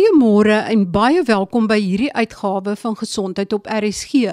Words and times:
Goeiemôre 0.00 0.54
en 0.72 0.86
baie 0.88 1.20
welkom 1.28 1.66
by 1.68 1.76
hierdie 1.76 2.12
uitgawe 2.16 2.72
van 2.80 2.94
Gesondheid 2.96 3.52
op 3.52 3.66
RSG. 3.68 4.30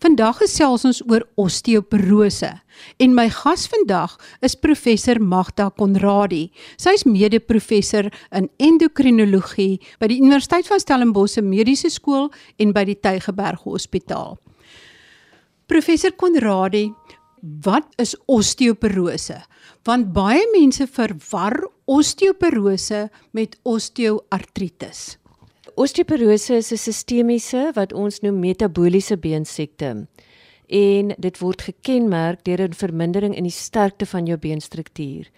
Vandag 0.00 0.38
gesels 0.40 0.86
ons 0.88 1.02
oor 1.04 1.26
osteoporose 1.36 2.48
en 2.96 3.12
my 3.12 3.26
gas 3.28 3.66
vandag 3.68 4.14
is 4.40 4.56
professor 4.56 5.20
Magda 5.20 5.66
Konradi. 5.76 6.46
Sy 6.80 6.94
is 6.96 7.04
mede-professor 7.04 8.08
in 8.32 8.48
endokrinologie 8.56 9.82
by 10.00 10.08
die 10.08 10.22
Universiteit 10.22 10.70
van 10.70 10.80
Stellenbosch 10.80 11.36
Mediese 11.44 11.92
Skool 11.92 12.30
en 12.56 12.72
by 12.72 12.86
die 12.88 12.96
Tygerberg 12.96 13.66
Hospitaal. 13.68 14.38
Professor 15.68 16.16
Konradi, 16.16 16.86
wat 17.42 17.86
is 17.98 18.14
osteoporose? 18.30 19.40
Want 19.86 20.12
baie 20.14 20.44
mense 20.54 20.86
verwar 20.86 21.58
osteoporose 21.90 23.08
met 23.34 23.58
osteoartritis. 23.66 25.18
Osteoporose 25.74 26.56
is 26.56 26.72
'n 26.72 26.76
sistemiese 26.76 27.72
wat 27.74 27.92
ons 27.92 28.20
noem 28.20 28.38
metabooliese 28.38 29.16
beensiekte. 29.16 30.06
En 30.68 31.14
dit 31.18 31.38
word 31.38 31.62
gekenmerk 31.62 32.44
deur 32.44 32.60
'n 32.60 32.74
vermindering 32.74 33.34
in 33.36 33.44
die 33.44 33.50
sterkte 33.50 34.06
van 34.06 34.26
jou 34.26 34.38
beenstruktuur. 34.38 35.30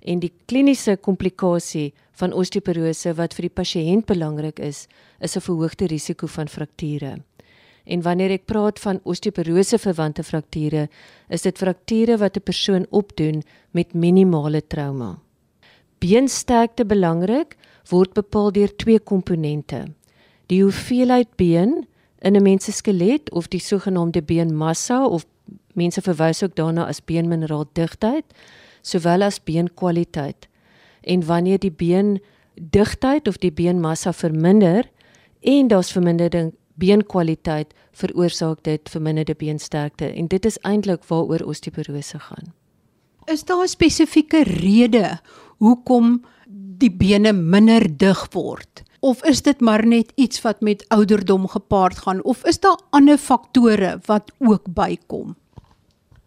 En 0.00 0.18
die 0.18 0.32
kliniese 0.46 0.96
komplikasie 0.96 1.94
van 2.12 2.32
osteoporose 2.32 3.14
wat 3.14 3.34
vir 3.34 3.42
die 3.42 3.62
pasiënt 3.62 4.06
belangrik 4.06 4.58
is, 4.58 4.88
is 5.20 5.36
'n 5.36 5.40
verhoogde 5.40 5.86
risiko 5.86 6.26
van 6.26 6.48
frakture. 6.48 7.22
En 7.84 8.02
wanneer 8.02 8.30
ek 8.30 8.46
praat 8.46 8.78
van 8.80 9.00
osteoporose 9.02 9.78
verwante 9.78 10.22
frakture, 10.22 10.88
is 11.28 11.42
dit 11.42 11.58
frakture 11.58 12.16
wat 12.18 12.36
'n 12.36 12.42
persoon 12.42 12.86
opdoen 12.90 13.42
met 13.70 13.94
minimale 13.94 14.66
trauma. 14.66 15.18
Beensterkte 15.98 16.84
belangrik 16.84 17.56
word 17.90 18.12
bepaal 18.14 18.52
deur 18.52 18.76
twee 18.76 18.98
komponente. 18.98 19.86
Die 20.46 20.62
hoeveelheid 20.62 21.36
been 21.36 21.86
in 22.20 22.36
'n 22.36 22.42
mens 22.42 22.64
se 22.64 22.72
skelet 22.72 23.30
of 23.30 23.48
die 23.48 23.60
sogenaamde 23.60 24.22
beenmassa 24.22 25.06
of 25.06 25.26
mense 25.74 26.00
verwys 26.00 26.42
ook 26.42 26.54
daarna 26.54 26.86
as 26.86 27.04
beenmineraal 27.04 27.64
digtheid, 27.72 28.24
sowel 28.82 29.22
as 29.22 29.42
beenkwaliteit. 29.44 30.48
En 31.00 31.26
wanneer 31.26 31.58
die 31.58 31.72
been 31.72 32.20
digtheid 32.54 33.28
of 33.28 33.36
die 33.36 33.52
beenmassa 33.52 34.12
verminder 34.12 34.90
en 35.40 35.68
daar's 35.68 35.92
vermindering 35.92 36.52
beenkwaliteit 36.74 37.74
veroorsaak 37.92 38.62
dit 38.64 38.88
verminderde 38.90 39.34
beensterkte 39.34 40.08
en 40.12 40.26
dit 40.26 40.44
is 40.44 40.58
eintlik 40.62 41.04
waaroor 41.08 41.44
osteoporose 41.46 42.18
gaan. 42.18 42.52
Is 43.26 43.44
daar 43.44 43.62
'n 43.62 43.68
spesifieke 43.68 44.42
rede 44.42 45.20
hoekom 45.58 46.24
die 46.78 46.90
bene 46.90 47.32
minder 47.32 47.96
dig 47.96 48.26
word? 48.32 48.82
Of 49.00 49.24
is 49.24 49.42
dit 49.42 49.60
maar 49.60 49.86
net 49.86 50.12
iets 50.14 50.42
wat 50.42 50.60
met 50.60 50.84
ouderdom 50.88 51.48
gepaard 51.48 51.98
gaan 51.98 52.22
of 52.22 52.44
is 52.44 52.60
daar 52.60 52.78
ander 52.90 53.18
faktore 53.18 54.00
wat 54.06 54.32
ook 54.38 54.74
bykom? 54.74 55.36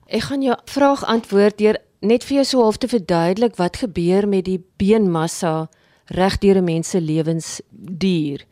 Ek 0.05 0.21
gaan 0.21 0.41
jou 0.41 0.57
vraag 0.65 1.05
antwoord 1.05 1.57
deur 1.57 1.77
net 2.01 2.23
vir 2.23 2.35
jou 2.35 2.45
so 2.45 2.61
half 2.61 2.77
te 2.77 2.87
verduidelik 2.87 3.55
wat 3.55 3.77
gebeur 3.77 4.27
met 4.27 4.45
die 4.45 4.59
beenmassa 4.77 5.69
reg 6.05 6.37
deur 6.37 6.57
'n 6.57 6.63
mens 6.63 6.89
se 6.89 7.01
lewensduur. 7.01 8.45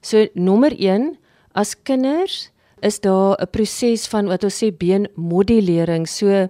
So 0.00 0.26
nommer 0.34 0.72
As 1.58 1.74
kinders 1.82 2.50
is 2.86 3.00
daar 3.00 3.34
'n 3.42 3.50
proses 3.50 4.06
van 4.06 4.26
wat 4.26 4.44
ons 4.44 4.58
sê 4.62 4.70
beenmodulering, 4.70 6.06
so 6.08 6.48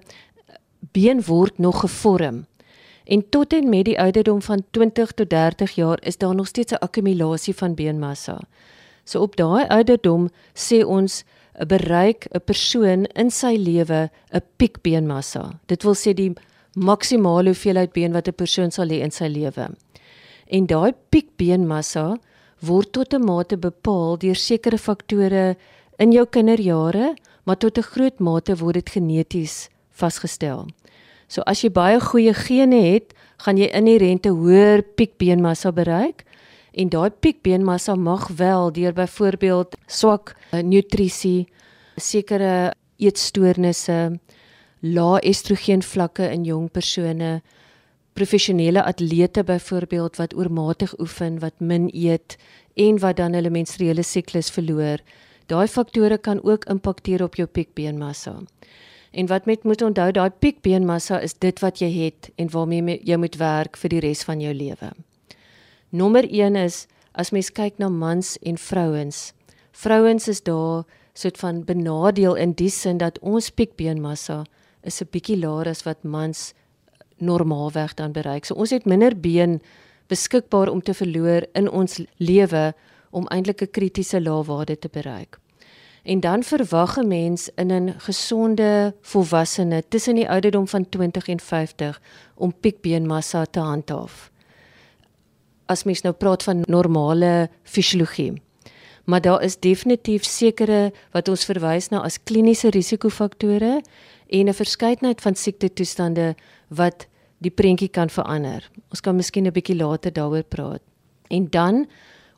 been 0.92 1.22
word 1.22 1.58
nog 1.58 1.80
gevorm. 1.80 2.46
En 3.04 3.28
tot 3.28 3.52
en 3.52 3.68
met 3.68 3.84
die 3.84 4.00
ouderdom 4.00 4.42
van 4.42 4.64
20 4.70 5.12
tot 5.12 5.30
30 5.30 5.70
jaar 5.70 5.98
is 6.02 6.16
daar 6.16 6.34
nog 6.34 6.46
steeds 6.46 6.72
'n 6.72 6.84
akkumulasie 6.84 7.54
van 7.54 7.74
beenmassa. 7.74 8.38
So 9.04 9.20
op 9.20 9.36
daai 9.36 9.66
ouderdom 9.66 10.28
sê 10.54 10.84
ons 10.84 11.24
bereik 11.66 12.26
'n 12.30 12.40
persoon 12.44 13.04
in 13.04 13.30
sy 13.30 13.56
lewe 13.56 14.10
'n 14.32 14.42
piek 14.56 14.82
beenmassa. 14.82 15.60
Dit 15.66 15.82
wil 15.82 15.94
sê 15.94 16.14
die 16.14 16.32
maksimale 16.72 17.48
hoeveelheid 17.48 17.92
been 17.92 18.12
wat 18.12 18.28
'n 18.28 18.34
persoon 18.34 18.70
sal 18.70 18.88
hê 18.88 19.00
in 19.00 19.10
sy 19.10 19.26
lewe. 19.26 19.68
En 20.46 20.66
daai 20.66 20.92
piek 21.08 21.36
beenmassa 21.36 22.18
word 22.60 22.92
tot 22.92 23.14
'n 23.14 23.24
mate 23.24 23.56
bepaal 23.56 24.18
deur 24.18 24.36
sekere 24.36 24.78
faktore 24.78 25.56
in 25.98 26.12
jou 26.12 26.26
kinderjare, 26.26 27.16
maar 27.44 27.56
tot 27.56 27.78
'n 27.78 27.82
groot 27.82 28.18
mate 28.20 28.56
word 28.56 28.74
dit 28.74 28.90
geneties 28.90 29.68
vasgestel. 29.90 30.66
So 31.28 31.42
as 31.46 31.62
jy 31.62 31.70
baie 31.70 32.00
goeie 32.00 32.34
gene 32.34 32.80
het, 32.94 33.14
gaan 33.38 33.56
jy 33.56 33.68
inherente 33.72 34.28
hoër 34.28 34.82
piekbeenmassa 34.82 35.72
bereik 35.72 36.24
en 36.72 36.88
daai 36.88 37.10
piekbeenmassa 37.10 37.94
mag 37.94 38.28
wel 38.28 38.72
deur 38.72 38.92
byvoorbeeld 38.92 39.76
swak 39.86 40.34
uh, 40.52 40.60
nutrisie, 40.62 41.46
sekere 41.96 42.72
eetstoornisse, 42.98 44.18
lae 44.80 45.20
estrogen 45.20 45.82
vlakke 45.82 46.30
in 46.32 46.44
jong 46.44 46.70
persone 46.70 47.42
professionele 48.18 48.82
atlete 48.82 49.44
byvoorbeeld 49.44 50.16
wat 50.16 50.34
oormatig 50.34 50.98
oefen, 50.98 51.38
wat 51.38 51.60
min 51.60 51.90
eet 51.94 52.36
en 52.74 52.98
wat 52.98 53.16
dan 53.16 53.36
hulle 53.38 53.50
menstruele 53.50 54.02
siklus 54.02 54.50
verloor. 54.50 54.98
Daai 55.46 55.68
faktore 55.70 56.18
kan 56.18 56.42
ook 56.42 56.66
impakteer 56.66 57.22
op 57.22 57.38
jou 57.38 57.46
piekbeenmassa. 57.46 58.40
En 59.10 59.26
wat 59.26 59.46
met 59.46 59.62
moet 59.62 59.82
onthou, 59.82 60.10
daai 60.12 60.30
piekbeenmassa 60.30 61.20
is 61.20 61.38
dit 61.38 61.62
wat 61.62 61.78
jy 61.78 61.88
het 61.94 62.30
en 62.36 62.50
waarmee 62.50 62.98
jy 63.06 63.16
moet 63.16 63.38
werk 63.38 63.78
vir 63.78 63.94
die 63.94 64.02
res 64.02 64.24
van 64.26 64.42
jou 64.42 64.54
lewe. 64.54 64.90
Nommer 65.88 66.26
1 66.26 66.56
is 66.56 66.86
as 67.14 67.30
mens 67.30 67.52
kyk 67.54 67.78
na 67.78 67.88
mans 67.88 68.34
en 68.42 68.58
vrouens. 68.58 69.32
Vrouens 69.72 70.28
is 70.28 70.42
daar 70.42 70.84
soort 71.14 71.38
van 71.38 71.64
benadeel 71.64 72.34
in 72.34 72.52
die 72.52 72.70
sin 72.70 72.98
dat 72.98 73.18
ons 73.22 73.50
piekbeenmassa 73.50 74.44
is 74.82 75.00
'n 75.02 75.08
bietjie 75.10 75.38
laer 75.38 75.68
as 75.68 75.82
wat 75.86 76.02
mans 76.04 76.52
normaalweg 77.20 77.94
dan 77.94 78.12
bereik. 78.12 78.44
So 78.44 78.54
ons 78.54 78.70
het 78.70 78.84
minder 78.84 79.20
been 79.20 79.60
beskikbaar 80.06 80.68
om 80.68 80.82
te 80.82 80.94
verloor 80.94 81.46
in 81.52 81.70
ons 81.70 82.00
lewe 82.16 82.74
om 83.10 83.26
eintlik 83.26 83.62
'n 83.62 83.70
kritiese 83.70 84.20
laagwaarde 84.20 84.78
te 84.78 84.88
bereik. 84.92 85.38
En 86.02 86.20
dan 86.20 86.42
verwag 86.42 86.96
'n 86.96 87.08
mens 87.08 87.50
in 87.54 87.72
'n 87.72 87.94
gesonde 87.98 88.94
volwassene 89.00 89.82
tussen 89.88 90.14
die 90.14 90.28
ouderdom 90.28 90.68
van 90.68 90.88
20 90.88 91.28
en 91.28 91.40
50 91.40 92.00
om 92.34 92.54
piekbeenmassa 92.60 93.44
te 93.44 93.60
handhaaf. 93.60 94.30
As 95.66 95.84
mens 95.84 96.00
nou 96.00 96.14
praat 96.14 96.42
van 96.42 96.62
normale 96.66 97.50
fisiologie. 97.62 98.42
Maar 99.04 99.20
daar 99.20 99.42
is 99.42 99.58
definitief 99.58 100.24
sekere 100.24 100.92
wat 101.10 101.28
ons 101.28 101.44
verwys 101.44 101.88
na 101.88 102.00
as 102.00 102.22
kliniese 102.22 102.68
risikofaktore 102.68 103.82
en 104.28 104.48
'n 104.48 104.54
verskeidenheid 104.54 105.20
van 105.20 105.34
siektetoestande 105.34 106.34
wat 106.68 107.06
die 107.38 107.50
prentjie 107.50 107.88
kan 107.88 108.10
verander. 108.10 108.70
Ons 108.90 109.00
kan 109.00 109.16
miskien 109.16 109.46
'n 109.46 109.52
bietjie 109.52 109.76
later 109.76 110.12
daaroor 110.12 110.42
praat. 110.42 110.82
En 111.28 111.50
dan 111.50 111.86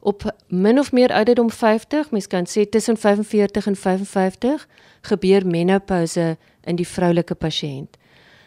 op 0.01 0.37
min 0.49 0.79
of 0.79 0.93
meer 0.93 1.13
ouderdom 1.13 1.51
50, 1.51 2.11
mens 2.11 2.27
kan 2.27 2.47
sê 2.47 2.69
tussen 2.69 2.97
45 2.97 3.67
en 3.67 3.77
55 3.77 4.69
gebeur 5.01 5.47
menopouse 5.47 6.37
in 6.65 6.77
die 6.77 6.89
vroulike 6.89 7.35
pasiënt. 7.35 7.97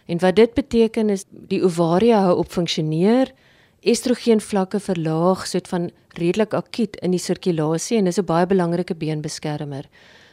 En 0.05 0.19
wat 0.19 0.35
dit 0.35 0.53
beteken 0.53 1.09
is 1.09 1.25
die 1.29 1.63
ovaria 1.63 2.21
hou 2.21 2.37
op 2.37 2.51
funksioneer, 2.51 3.31
estrogen 3.79 4.41
vlakke 4.41 4.79
verlaag 4.79 5.47
soort 5.47 5.67
van 5.67 5.91
redelik 6.17 6.53
akuut 6.53 6.95
in 6.95 7.11
die 7.11 7.19
sirkulasie 7.19 7.97
en 7.97 8.05
dis 8.05 8.19
'n 8.19 8.25
baie 8.25 8.45
belangrike 8.47 8.95
beenbeskermer. 8.95 9.85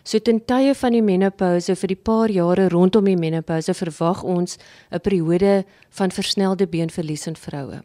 So 0.02 0.18
ten 0.18 0.44
tye 0.44 0.74
van 0.74 0.92
die 0.92 1.02
menopouse 1.02 1.74
vir 1.76 1.88
die 1.88 1.96
paar 1.96 2.30
jare 2.30 2.68
rondom 2.68 3.04
die 3.04 3.16
menopouse 3.16 3.74
verwag 3.74 4.22
ons 4.22 4.56
'n 4.90 5.00
periode 5.00 5.64
van 5.90 6.10
versnelde 6.10 6.66
beenverlies 6.66 7.26
in 7.26 7.36
vroue. 7.36 7.82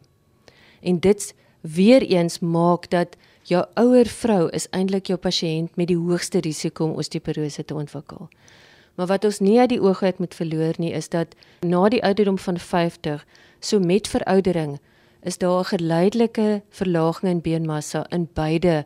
En 0.82 1.00
dit 1.00 1.34
weer 1.60 2.02
eens 2.02 2.38
maak 2.38 2.90
dat 2.90 3.16
jou 3.42 3.64
ouer 3.74 4.06
vrou 4.06 4.48
is 4.50 4.68
eintlik 4.70 5.06
jou 5.06 5.18
pasiënt 5.18 5.76
met 5.76 5.88
die 5.88 5.98
hoogste 5.98 6.40
risiko 6.40 6.84
om 6.84 6.96
osteoporose 6.98 7.64
te 7.64 7.74
ontwikkel. 7.74 8.28
Maar 8.96 9.06
wat 9.06 9.24
ons 9.24 9.38
nie 9.38 9.58
uit 9.60 9.68
die 9.68 9.80
oog 9.82 10.02
uit 10.02 10.18
moet 10.18 10.34
verloor 10.34 10.74
nie 10.78 10.92
is 10.92 11.08
dat 11.08 11.34
na 11.60 11.88
die 11.88 12.02
ouderdom 12.02 12.38
van 12.38 12.58
50, 12.58 13.26
so 13.60 13.78
met 13.78 14.08
veroudering, 14.08 14.78
is 15.22 15.38
daar 15.38 15.60
'n 15.60 15.64
geleidelike 15.64 16.62
verlaging 16.70 17.32
in 17.32 17.40
beenmassa 17.40 18.06
in 18.08 18.28
beide 18.32 18.84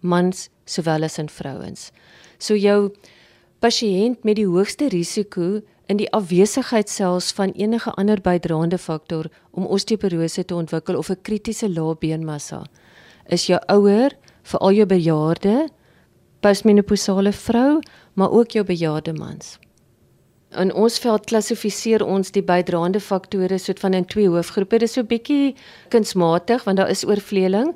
mans 0.00 0.48
sowel 0.64 1.02
as 1.02 1.18
in 1.18 1.28
vrouens. 1.28 1.90
So 2.42 2.58
jou 2.58 2.90
pasiënt 3.62 4.24
met 4.26 4.36
die 4.36 4.48
hoogste 4.50 4.88
risiko 4.90 5.60
in 5.86 6.00
die 6.00 6.10
afwesigheid 6.10 6.90
selfs 6.90 7.30
van 7.38 7.54
enige 7.54 7.92
ander 8.00 8.18
bydraende 8.20 8.78
faktor 8.78 9.28
om 9.50 9.66
osteoporose 9.66 10.44
te 10.44 10.54
ontwikkel 10.54 10.98
of 10.98 11.10
'n 11.10 11.22
kritiese 11.22 11.68
lae 11.68 11.94
beenmassa 11.94 12.64
is 13.30 13.46
jou 13.46 13.58
ouer, 13.72 14.14
veral 14.42 14.76
jou 14.76 14.86
bejaarde, 14.86 15.68
postmenopausale 16.42 17.32
vrou, 17.32 17.80
maar 18.18 18.30
ook 18.30 18.56
jou 18.56 18.64
bejaarde 18.66 19.12
mans. 19.12 19.58
In 20.58 20.72
ons 20.74 20.98
veld 21.00 21.28
klassifiseer 21.30 22.04
ons 22.04 22.32
die 22.34 22.42
bydraende 22.44 23.00
faktore 23.00 23.58
soort 23.58 23.80
van 23.80 23.94
in 23.94 24.04
twee 24.04 24.28
hoofgroepe. 24.28 24.82
Dit 24.82 24.88
is 24.90 24.98
so 24.98 25.02
bietjie 25.02 25.54
kunsmatig 25.88 26.64
want 26.64 26.76
daar 26.76 26.90
is 26.92 27.06
oorvleeling, 27.08 27.72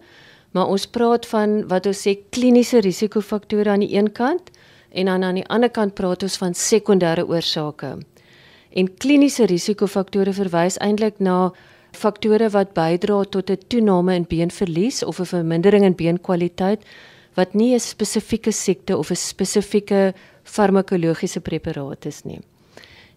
Maar 0.56 0.70
ons 0.72 0.86
praat 0.88 1.26
van 1.28 1.58
wat 1.68 1.84
ons 1.90 1.98
sê 2.06 2.14
kliniese 2.32 2.80
risikofaktore 2.80 3.74
aan 3.74 3.82
die 3.84 3.92
een 3.92 4.08
kant 4.16 4.48
en 4.96 5.10
dan 5.10 5.24
aan 5.26 5.36
die 5.36 5.48
ander 5.52 5.68
kant 5.68 5.92
praat 5.98 6.24
ons 6.24 6.38
van 6.40 6.56
sekondêre 6.56 7.26
oorsake. 7.28 7.90
En 8.72 8.88
kliniese 9.02 9.44
risikofaktore 9.50 10.32
verwys 10.32 10.80
eintlik 10.80 11.20
na 11.20 11.50
faktore 11.92 12.48
wat 12.56 12.72
bydra 12.72 13.24
tot 13.24 13.50
'n 13.50 13.60
toename 13.68 14.14
in 14.14 14.24
beenverlies 14.24 15.04
of 15.04 15.20
'n 15.20 15.32
vermindering 15.34 15.84
in 15.84 15.94
beenkwaliteit 15.94 16.80
wat 17.34 17.54
nie 17.54 17.74
'n 17.74 17.80
spesifieke 17.80 18.52
siekte 18.52 18.96
of 18.96 19.10
'n 19.10 19.16
spesifieke 19.16 20.14
farmakologiese 20.44 21.40
preparaat 21.40 22.06
is 22.06 22.22
nie. 22.24 22.40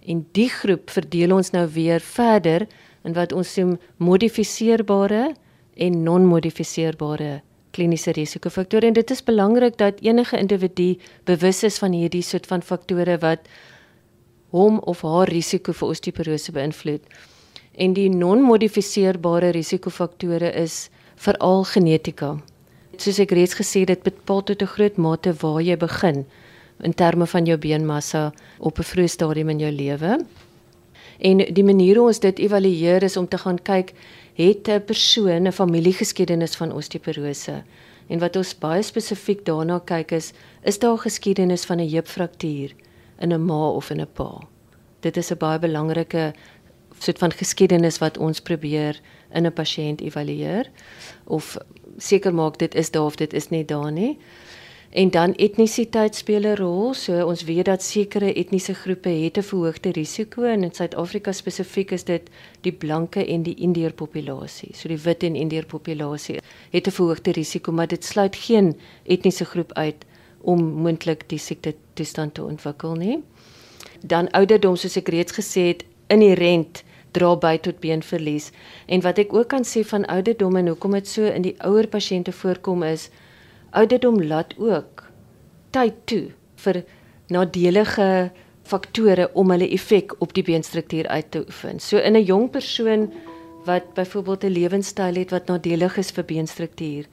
En 0.08 0.28
die 0.32 0.50
groep 0.50 0.90
verdeel 0.90 1.36
ons 1.36 1.52
nou 1.52 1.68
weer 1.68 2.00
verder 2.00 2.68
in 3.04 3.14
wat 3.14 3.32
ons 3.32 3.56
noem 3.56 3.80
modifiseerbare 3.98 5.36
en 5.76 6.04
non-modifiseerbare 6.04 7.42
kliniese 7.72 8.12
risikofaktore 8.12 8.88
en 8.88 8.94
dit 8.94 9.12
is 9.12 9.24
belangrik 9.24 9.78
dat 9.78 10.02
enige 10.02 10.38
individu 10.38 10.96
bewus 11.30 11.64
is 11.64 11.78
van 11.78 11.94
hierdie 11.94 12.24
soort 12.26 12.48
van 12.50 12.62
faktore 12.62 13.18
wat 13.22 13.50
hom 14.50 14.80
of 14.80 15.02
haar 15.06 15.30
risiko 15.30 15.74
vir 15.74 15.94
osteoporose 15.94 16.52
beïnvloed. 16.52 17.04
En 17.78 17.94
die 17.94 18.10
non-modifiseerbare 18.10 19.52
risikofaktore 19.56 20.52
is 20.58 20.90
veral 21.16 21.64
genetika. 21.70 22.38
Soos 22.98 23.20
ek 23.22 23.32
reeds 23.32 23.56
gesê 23.60 23.86
het, 23.86 23.94
dit 23.94 24.04
bepaal 24.04 24.44
tot 24.44 24.62
'n 24.62 24.74
groot 24.76 24.98
mate 24.98 25.34
waar 25.34 25.62
jy 25.62 25.78
begin 25.78 26.26
in 26.84 26.94
terme 26.94 27.28
van 27.28 27.46
jou 27.46 27.58
beenmassa 27.58 28.34
op 28.60 28.80
'n 28.80 28.84
vroeë 28.84 29.10
stadium 29.10 29.50
in 29.50 29.60
jou 29.60 29.72
lewe. 29.72 30.26
En 31.20 31.38
die 31.38 31.64
manier 31.64 31.98
hoe 31.98 32.08
ons 32.08 32.20
dit 32.20 32.40
evalueer 32.40 33.04
is 33.04 33.18
om 33.18 33.28
te 33.28 33.38
gaan 33.38 33.60
kyk 33.62 33.94
het 34.44 34.68
'n 34.68 34.84
persoon 34.86 35.48
'n 35.48 35.52
familiegeskiedenis 35.52 36.56
van 36.56 36.72
osteoporose. 36.72 37.64
En 38.08 38.20
wat 38.20 38.36
ons 38.36 38.58
baie 38.58 38.82
spesifiek 38.82 39.46
daarna 39.46 39.80
kyk 39.86 40.12
is, 40.12 40.32
is 40.64 40.80
daar 40.80 40.94
'n 40.94 41.06
geskiedenis 41.08 41.66
van 41.66 41.80
'n 41.80 41.90
heupfraktuur 41.90 42.72
in 43.20 43.34
'n 43.34 43.46
ma 43.46 43.70
of 43.70 43.90
in 43.90 44.02
'n 44.02 44.08
pa. 44.14 44.42
Dit 45.00 45.18
is 45.18 45.32
'n 45.32 45.38
baie 45.38 45.60
belangrike 45.60 46.34
soort 47.00 47.18
van 47.18 47.32
geskiedenis 47.32 47.98
wat 47.98 48.18
ons 48.18 48.40
probeer 48.42 49.00
in 49.34 49.46
'n 49.46 49.54
pasiënt 49.54 50.02
evalueer 50.02 50.70
of 51.24 51.58
seker 51.98 52.34
maak 52.34 52.58
dit 52.58 52.76
is 52.76 52.92
daar 52.92 53.06
of 53.06 53.16
dit 53.16 53.34
is 53.34 53.50
nie 53.50 53.66
daar 53.66 53.92
nie. 53.92 54.18
En 54.90 55.10
dan 55.10 55.36
etnisiteit 55.36 56.16
speel 56.16 56.42
'n 56.42 56.56
rol. 56.56 56.94
So 56.94 57.26
ons 57.26 57.44
weet 57.44 57.66
dat 57.66 57.84
sekere 57.84 58.34
etniese 58.34 58.74
groepe 58.74 59.10
het 59.10 59.38
'n 59.38 59.42
verhoogde 59.42 59.92
risiko 59.92 60.44
en 60.44 60.64
in 60.64 60.74
Suid-Afrika 60.74 61.32
spesifiek 61.32 61.92
is 61.92 62.04
dit 62.04 62.30
die 62.62 62.72
blanke 62.72 63.26
en 63.26 63.44
die 63.44 63.56
Indeer 63.56 63.94
populasie. 63.94 64.70
So 64.74 64.88
die 64.88 64.98
wit 64.98 65.24
en 65.24 65.36
Indeer 65.36 65.66
populasie 65.66 66.40
het 66.70 66.88
'n 66.88 66.92
verhoogde 66.92 67.32
risiko, 67.32 67.72
maar 67.72 67.88
dit 67.88 68.06
sluit 68.06 68.36
geen 68.36 68.78
etniese 69.04 69.46
groep 69.46 69.74
uit 69.74 70.06
om 70.42 70.64
moontlik 70.64 71.30
die 71.30 71.40
siekte 71.40 71.76
toestand 71.94 72.34
te 72.34 72.44
ontwikkel 72.44 72.96
nie. 72.96 73.24
Dan 74.02 74.30
ouderdom 74.30 74.76
soos 74.76 74.96
ek 74.96 75.08
reeds 75.08 75.32
gesê 75.32 75.62
het, 75.68 75.84
inherent 76.08 76.84
dra 77.12 77.36
by 77.36 77.58
tot 77.58 77.80
beenverlies. 77.80 78.52
En 78.86 79.02
wat 79.02 79.18
ek 79.18 79.34
ook 79.34 79.48
kan 79.48 79.66
sê 79.66 79.84
van 79.86 80.06
ouderdom 80.06 80.56
en 80.56 80.68
hoekom 80.68 80.92
dit 80.92 81.08
so 81.08 81.26
in 81.26 81.42
die 81.42 81.56
ouer 81.58 81.88
pasiënte 81.88 82.32
voorkom 82.32 82.84
is 82.84 83.10
ouderdom 83.72 84.24
laat 84.24 84.54
ook 84.58 85.04
tyd 85.72 85.94
toe 86.06 86.32
vir 86.56 86.84
nadelige 87.30 88.32
faktore 88.70 89.30
om 89.34 89.52
hulle 89.54 89.70
effek 89.74 90.16
op 90.22 90.34
die 90.34 90.44
beenstruktuur 90.46 91.08
uit 91.08 91.32
te 91.32 91.44
oefen. 91.48 91.80
So 91.80 91.98
in 91.98 92.16
'n 92.16 92.24
jong 92.24 92.50
persoon 92.50 93.12
wat 93.66 93.94
byvoorbeeld 93.94 94.44
'n 94.44 94.56
lewenstyl 94.60 95.16
het 95.16 95.32
wat 95.32 95.48
nadelig 95.48 95.98
is 95.98 96.12
vir 96.12 96.24
beenstruktuur, 96.24 97.06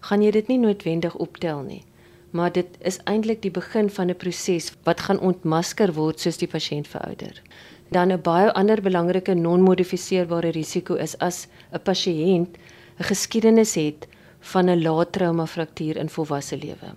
gaan 0.00 0.22
jy 0.22 0.30
dit 0.30 0.48
nie 0.48 0.58
noodwendig 0.58 1.14
optel 1.14 1.60
nie. 1.60 1.82
Maar 2.30 2.52
dit 2.52 2.66
is 2.80 2.98
eintlik 3.04 3.42
die 3.42 3.50
begin 3.50 3.90
van 3.90 4.10
'n 4.10 4.16
proses 4.16 4.72
wat 4.84 5.00
gaan 5.00 5.20
ontmasker 5.20 5.92
word 5.92 6.20
soos 6.20 6.36
die 6.36 6.48
pasiënt 6.48 6.88
verouder. 6.88 7.42
Dan 7.90 8.12
'n 8.12 8.22
baie 8.22 8.52
ander 8.52 8.82
belangrike 8.82 9.34
non-modifiseerbare 9.34 10.50
risiko 10.50 10.94
is 10.94 11.18
as 11.18 11.48
'n 11.72 11.80
pasiënt 11.82 12.56
'n 12.98 13.04
geskiedenis 13.04 13.74
het 13.74 14.08
van 14.52 14.70
'n 14.70 14.82
lae 14.82 15.10
trauma 15.10 15.46
fraktuur 15.46 15.96
in 15.96 16.08
volwasse 16.08 16.56
lewe. 16.56 16.92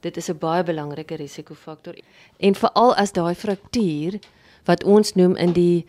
Dit 0.00 0.16
is 0.16 0.28
'n 0.30 0.38
baie 0.38 0.62
belangrike 0.62 1.16
risikofaktor 1.16 1.94
en 2.38 2.54
veral 2.54 2.94
as 2.94 3.12
daai 3.12 3.34
fraktuur 3.34 4.18
wat 4.64 4.84
ons 4.84 5.14
noem 5.14 5.36
in 5.36 5.52
die 5.52 5.86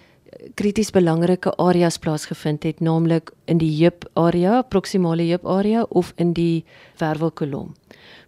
krities 0.55 0.91
belangrike 0.91 1.51
areas 1.57 1.97
plaasgevind 1.97 2.63
het, 2.63 2.79
naamlik 2.79 3.31
in 3.45 3.57
die 3.57 3.71
heup 3.83 4.07
area, 4.13 4.61
proximale 4.61 5.23
heup 5.23 5.45
area 5.45 5.83
of 5.89 6.13
in 6.15 6.33
die 6.33 6.63
wervelkolom. 6.97 7.73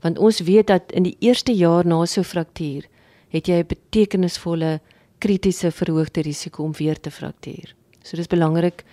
Want 0.01 0.19
ons 0.19 0.39
weet 0.39 0.67
dat 0.67 0.91
in 0.91 1.03
die 1.03 1.15
eerste 1.19 1.55
jaar 1.55 1.85
na 1.85 2.05
so 2.05 2.21
'n 2.21 2.23
fraktuur 2.23 2.83
het 3.29 3.47
jy 3.47 3.59
'n 3.59 3.67
betekenisvolle 3.67 4.81
kritiese 5.19 5.71
verhoogde 5.71 6.21
risiko 6.21 6.63
om 6.63 6.73
weer 6.73 6.99
te 6.99 7.11
fraktuur. 7.11 7.75
So 8.03 8.17
dis 8.17 8.27
belangrik 8.27 8.83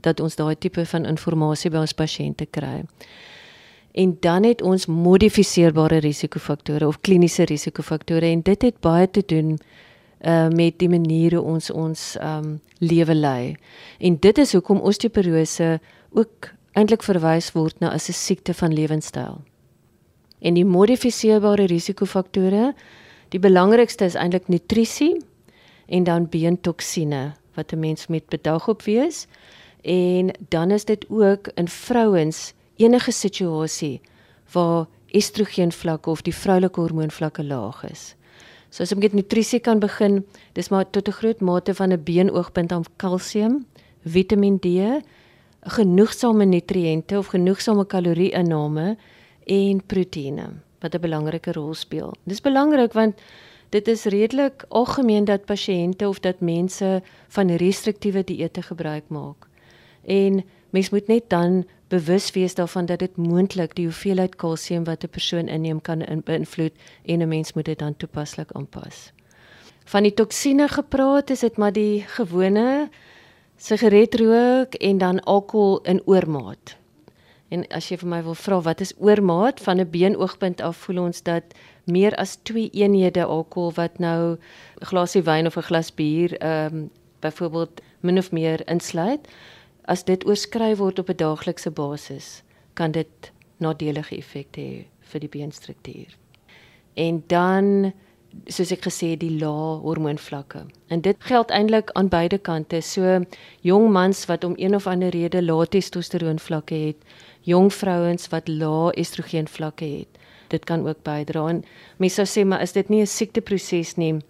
dat 0.00 0.20
ons 0.20 0.36
daai 0.36 0.56
tipe 0.58 0.86
van 0.86 1.04
inligting 1.04 1.72
by 1.72 1.78
ons 1.78 1.94
pasiënte 1.94 2.46
kry. 2.46 2.84
En 3.92 4.16
dan 4.20 4.44
het 4.44 4.62
ons 4.62 4.86
modifiseerbare 4.86 5.98
risikofaktore 5.98 6.86
of 6.86 7.00
kliniese 7.00 7.44
risikofaktore 7.44 8.26
en 8.26 8.42
dit 8.42 8.62
het 8.62 8.80
baie 8.80 9.10
te 9.10 9.22
doen 9.26 9.58
uh 10.20 10.48
met 10.48 10.78
die 10.78 10.88
maniere 10.88 11.40
ons 11.40 11.70
ons 11.70 12.16
um 12.20 12.60
lewe 12.78 13.14
lei. 13.14 13.56
En 13.98 14.16
dit 14.20 14.38
is 14.38 14.52
hoekom 14.52 14.80
osteoporose 14.80 15.80
ook 16.10 16.50
eintlik 16.72 17.02
verwys 17.02 17.52
word 17.52 17.80
na 17.80 17.90
as 17.90 18.08
'n 18.08 18.12
siekte 18.12 18.54
van 18.54 18.72
lewenstyl. 18.72 19.40
En 20.40 20.54
die 20.54 20.64
modifiseerbare 20.64 21.66
risikofaktore, 21.66 22.74
die 23.28 23.40
belangrikste 23.40 24.04
is 24.04 24.14
eintlik 24.14 24.48
nutrisie 24.48 25.16
en 25.88 26.04
dan 26.04 26.28
beentoksine 26.28 27.34
wat 27.54 27.72
'n 27.72 27.78
mens 27.78 28.06
met 28.06 28.28
bedag 28.28 28.68
op 28.68 28.82
wees 28.82 29.26
en 29.82 30.30
dan 30.48 30.70
is 30.70 30.84
dit 30.84 31.06
ook 31.08 31.48
in 31.54 31.68
vrouens 31.68 32.52
enige 32.76 33.12
situasie 33.12 34.00
waar 34.52 34.86
estrogenvlakke 35.06 36.10
of 36.10 36.22
die 36.22 36.34
vroulike 36.34 36.80
hormoonvlakke 36.80 37.44
laag 37.44 37.84
is. 37.90 38.14
So 38.70 38.82
as 38.82 38.92
ek 38.94 39.02
met 39.02 39.16
nutrisie 39.18 39.60
kan 39.60 39.80
begin, 39.82 40.22
dis 40.54 40.70
maar 40.70 40.86
tot 40.90 41.08
'n 41.08 41.18
groot 41.18 41.40
mate 41.40 41.74
van 41.74 41.92
'n 41.92 42.02
beenoogpunt 42.04 42.72
aan 42.72 42.84
kalsium, 42.96 43.66
Vitamiin 44.04 44.58
D, 44.58 44.66
genoegsame 45.60 46.44
nutriënte 46.44 47.18
of 47.18 47.26
genoegsame 47.26 47.84
kalorie-inname 47.84 48.96
en 49.46 49.86
proteïene 49.86 50.48
wat 50.80 50.94
'n 50.94 51.00
belangrike 51.00 51.52
rol 51.52 51.74
speel. 51.74 52.14
Dis 52.24 52.40
belangrik 52.40 52.92
want 52.92 53.20
dit 53.70 53.88
is 53.88 54.04
redelik 54.04 54.64
algemeen 54.68 55.24
dat 55.24 55.44
pasiënte 55.44 56.08
of 56.08 56.20
dat 56.20 56.40
mense 56.40 57.02
van 57.28 57.50
restriktiewe 57.50 58.24
dieete 58.24 58.62
gebruik 58.62 59.04
maak 59.08 59.49
en 60.04 60.44
mens 60.70 60.90
moet 60.90 61.06
net 61.06 61.28
dan 61.28 61.64
bewus 61.88 62.30
wees 62.30 62.54
daarvan 62.54 62.86
dat 62.86 62.98
dit 62.98 63.16
moontlik 63.16 63.74
die 63.74 63.84
hoeveelheid 63.84 64.36
kalsium 64.36 64.84
wat 64.84 65.04
'n 65.04 65.08
persoon 65.08 65.48
inneem 65.48 65.80
kan 65.80 66.04
beïnvloed 66.24 66.72
en 67.04 67.22
'n 67.22 67.28
mens 67.28 67.52
moet 67.52 67.64
dit 67.64 67.78
dan 67.78 67.96
toepaslik 67.96 68.52
aanpas. 68.52 69.12
Van 69.84 70.02
die 70.02 70.14
toksine 70.14 70.68
gepraat 70.68 71.30
is 71.30 71.40
dit 71.40 71.56
maar 71.56 71.72
die 71.72 72.04
gewone 72.06 72.88
sigaretrook 73.56 74.74
en 74.74 74.98
dan 74.98 75.20
alkohol 75.20 75.80
in 75.82 76.02
oormaat. 76.04 76.76
En 77.48 77.66
as 77.68 77.88
jy 77.88 77.96
vir 77.98 78.08
my 78.08 78.22
wil 78.22 78.34
vra 78.34 78.60
wat 78.60 78.80
is 78.80 78.94
oormaat 78.98 79.60
van 79.60 79.80
'n 79.80 79.90
beenoogpunt 79.90 80.60
af 80.60 80.76
voel 80.76 81.02
ons 81.02 81.22
dat 81.22 81.42
meer 81.84 82.14
as 82.14 82.38
2 82.42 82.70
eenhede 82.70 83.24
alkohol 83.24 83.72
wat 83.74 83.98
nou 83.98 84.36
'n 84.80 84.86
glasie 84.86 85.22
wyn 85.22 85.46
of 85.46 85.56
'n 85.56 85.62
glas 85.62 85.94
bier 85.94 86.38
ehm 86.38 86.74
um, 86.74 86.90
byvoorbeeld 87.20 87.80
min 88.00 88.18
of 88.18 88.32
meer 88.32 88.68
insluit 88.68 89.28
as 89.90 90.04
dit 90.06 90.24
oorskry 90.26 90.76
word 90.78 90.98
op 91.02 91.10
'n 91.10 91.16
daaglikse 91.16 91.70
basis, 91.70 92.42
kan 92.74 92.92
dit 92.92 93.32
nadelige 93.58 94.16
effekte 94.16 94.60
hê 94.60 94.86
vir 95.00 95.20
die 95.20 95.28
beenstruktuur. 95.28 96.16
En 96.94 97.22
dan 97.26 97.92
soos 98.46 98.70
ek 98.72 98.86
gesê 98.86 99.16
die 99.18 99.32
lae 99.40 99.80
hormoonvlakke. 99.82 100.64
En 100.88 101.00
dit 101.00 101.16
geld 101.18 101.50
eintlik 101.50 101.90
aan 101.98 102.08
beide 102.08 102.38
kante. 102.38 102.80
So 102.80 103.24
jong 103.66 103.90
mans 103.90 104.26
wat 104.26 104.44
om 104.44 104.54
een 104.56 104.74
of 104.74 104.86
ander 104.86 105.10
rede 105.10 105.42
lae 105.42 105.66
testosteroonvlakke 105.66 106.74
het, 106.74 106.96
jong 107.42 107.72
vrouens 107.74 108.28
wat 108.28 108.48
lae 108.48 108.92
estrogenvlakke 108.92 109.84
het. 109.84 110.18
Dit 110.48 110.64
kan 110.64 110.86
ook 110.88 111.02
bydra. 111.02 111.48
En 111.48 111.64
mense 111.96 112.24
sou 112.24 112.26
sê 112.26 112.46
maar 112.46 112.62
is 112.62 112.72
dit 112.72 112.88
nie 112.88 113.00
'n 113.00 113.06
siekteproses 113.06 113.96
nie? 113.96 114.20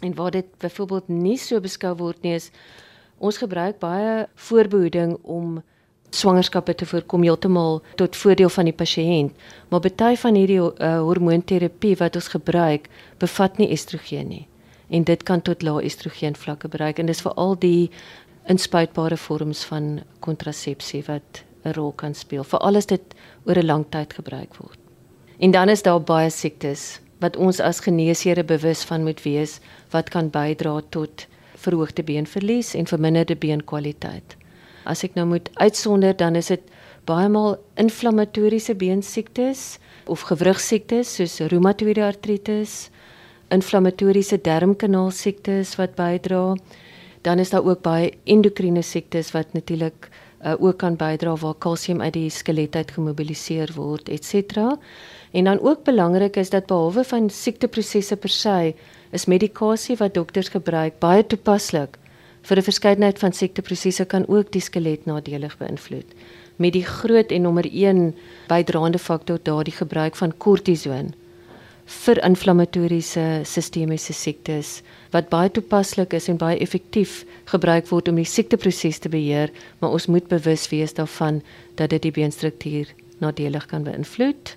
En 0.00 0.14
waar 0.14 0.30
dit 0.30 0.46
byvoorbeeld 0.58 1.08
nie 1.08 1.36
so 1.36 1.60
beskou 1.60 1.94
word 1.94 2.22
nie 2.22 2.34
is 2.34 2.50
Ons 3.24 3.40
gebruik 3.40 3.78
baie 3.80 4.26
voorbehoeding 4.48 5.16
om 5.22 5.62
swangerskappe 6.14 6.74
te 6.76 6.86
voorkom 6.86 7.24
heeltemal 7.24 7.80
tot 7.98 8.16
voordeel 8.20 8.50
van 8.52 8.68
die 8.68 8.76
pasiënt, 8.76 9.32
maar 9.70 9.80
baie 9.80 10.18
van 10.20 10.36
hierdie 10.36 10.60
uh, 10.60 10.98
hormoonterapie 11.02 11.94
wat 12.02 12.18
ons 12.20 12.28
gebruik, 12.34 12.90
bevat 13.22 13.56
nie 13.58 13.70
estrogen 13.72 14.28
nie. 14.28 14.44
En 14.92 15.06
dit 15.08 15.24
kan 15.24 15.40
tot 15.42 15.64
lae 15.64 15.82
estrogen 15.88 16.36
vlakke 16.36 16.68
bereik 16.68 17.00
en 17.00 17.08
dis 17.08 17.24
veral 17.24 17.56
die 17.58 17.90
inspuitbare 18.52 19.16
vorms 19.16 19.64
van 19.70 20.02
kontrasepsie 20.20 21.02
wat 21.08 21.44
'n 21.64 21.72
rol 21.72 21.92
kan 21.96 22.14
speel, 22.14 22.44
veral 22.44 22.76
as 22.76 22.86
dit 22.86 23.14
oor 23.46 23.58
'n 23.58 23.66
lang 23.66 23.84
tyd 23.90 24.12
gebruik 24.12 24.54
word. 24.60 24.78
En 25.40 25.50
dan 25.50 25.68
is 25.68 25.82
daar 25.82 26.00
baie 26.00 26.30
siektes 26.30 27.00
wat 27.20 27.36
ons 27.36 27.60
as 27.60 27.80
geneesere 27.80 28.44
bewus 28.44 28.84
van 28.84 29.02
moet 29.02 29.22
wees 29.22 29.60
wat 29.90 30.10
kan 30.10 30.30
bydra 30.30 30.80
tot 30.90 31.26
verhoogde 31.64 32.04
beenverlies 32.06 32.74
en 32.78 32.88
verminderde 32.90 33.36
beenkwaliteit. 33.40 34.36
As 34.84 35.04
ek 35.06 35.16
nou 35.16 35.26
moet 35.30 35.48
uitsonder, 35.56 36.16
dan 36.16 36.36
is 36.36 36.52
dit 36.52 36.64
baie 37.08 37.28
maal 37.28 37.56
inflammatoriese 37.80 38.76
beensiektes 38.80 39.78
of 40.08 40.24
gewrigsiektes 40.28 41.16
soos 41.18 41.38
reumatoïde 41.52 42.04
artritis, 42.04 42.88
inflammatoriese 43.52 44.40
darmkanaal 44.44 45.10
siektes 45.14 45.74
wat 45.80 45.96
bydra. 45.96 46.54
Dan 47.24 47.40
is 47.40 47.52
daar 47.52 47.64
ook 47.64 47.82
baie 47.84 48.12
endokriene 48.28 48.82
siektes 48.84 49.32
wat 49.32 49.52
natuurlik 49.56 50.08
uh, 50.44 50.54
ook 50.58 50.78
kan 50.82 50.96
bydra 51.00 51.36
waar 51.40 51.56
kalsium 51.58 52.02
uit 52.04 52.12
die 52.16 52.30
skelet 52.30 52.76
uit 52.76 52.90
gemobiliseer 52.96 53.72
word, 53.76 54.08
ens. 54.08 54.34
En 55.34 55.44
dan 55.44 55.60
ook 55.60 55.84
belangrik 55.84 56.36
is 56.36 56.50
dat 56.50 56.66
behalwe 56.66 57.04
van 57.04 57.30
siekteprosesse 57.30 58.16
per 58.16 58.30
se, 58.30 58.74
is 59.14 59.28
medikasie 59.30 59.96
wat 60.00 60.14
dokters 60.14 60.50
gebruik 60.50 60.98
baie 61.02 61.22
toepaslik 61.22 61.98
vir 62.44 62.58
'n 62.58 62.68
verskeidenheid 62.68 63.18
van 63.18 63.32
siekteprosesse 63.32 64.04
kan 64.04 64.26
ook 64.28 64.52
die 64.52 64.60
skelet 64.60 65.06
nadelig 65.06 65.56
beïnvloed. 65.58 66.08
Met 66.56 66.72
die 66.72 66.84
groot 66.84 67.30
en 67.30 67.42
nommer 67.42 67.66
1 67.72 68.14
bydraende 68.48 68.98
faktor 68.98 69.38
daardie 69.42 69.76
gebruik 69.76 70.16
van 70.16 70.36
kortison 70.38 71.14
vir 71.84 72.24
inflammatoriese 72.24 73.44
sistemiese 73.44 74.12
siektes 74.12 74.82
wat 75.12 75.28
baie 75.28 75.50
toepaslik 75.50 76.12
is 76.12 76.28
en 76.28 76.36
baie 76.36 76.58
effektief 76.58 77.24
gebruik 77.44 77.88
word 77.88 78.08
om 78.08 78.16
die 78.16 78.24
siekteproses 78.24 78.98
te 78.98 79.08
beheer, 79.08 79.50
maar 79.78 79.90
ons 79.90 80.06
moet 80.06 80.28
bewus 80.28 80.68
wees 80.68 80.94
daarvan 80.94 81.42
dat 81.74 81.90
dit 81.90 82.02
die 82.02 82.10
beenstruktuur 82.12 82.86
nadelig 83.20 83.66
kan 83.66 83.84
beïnvloed. 83.84 84.56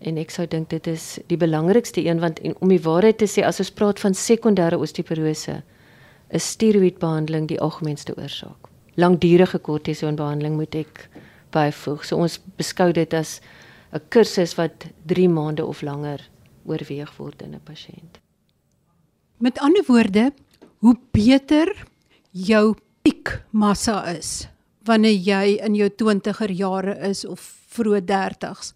En 0.00 0.18
ek 0.20 0.30
sou 0.30 0.46
dink 0.46 0.68
dit 0.70 0.86
is 0.86 1.18
die 1.30 1.38
belangrikste 1.40 2.04
een 2.04 2.20
want 2.20 2.40
en 2.44 2.54
om 2.60 2.68
die 2.68 2.82
waarheid 2.82 3.18
te 3.18 3.28
sê 3.30 3.44
as 3.44 3.60
ons 3.60 3.72
praat 3.72 4.00
van 4.00 4.14
sekondêre 4.14 4.78
osteoporose, 4.78 5.62
is 6.34 6.50
steroïdbehandeling 6.56 7.46
die 7.48 7.60
algemeenste 7.60 8.16
oorsaak. 8.18 8.68
Langdurige 8.96 9.58
kortisonbehandeling 9.58 10.56
moet 10.56 10.74
ek 10.74 11.06
byvoeg. 11.54 12.04
So 12.04 12.20
ons 12.20 12.38
beskou 12.58 12.92
dit 12.92 13.14
as 13.14 13.40
'n 13.92 14.00
kursus 14.10 14.56
wat 14.56 14.86
3 15.06 15.28
maande 15.28 15.64
of 15.64 15.82
langer 15.82 16.20
oorweeg 16.64 17.16
word 17.16 17.42
in 17.42 17.54
'n 17.54 17.60
pasiënt. 17.64 18.20
Met 19.38 19.58
ander 19.58 19.84
woorde, 19.86 20.32
hoe 20.78 20.96
beter 21.12 21.86
jou 22.30 22.74
piekmassa 23.02 24.04
is 24.16 24.48
wanneer 24.84 25.14
jy 25.14 25.58
in 25.64 25.74
jou 25.74 25.88
20er 25.88 26.52
jare 26.52 26.98
is 27.08 27.24
of 27.24 27.40
vroeë 27.74 28.00
30s 28.06 28.72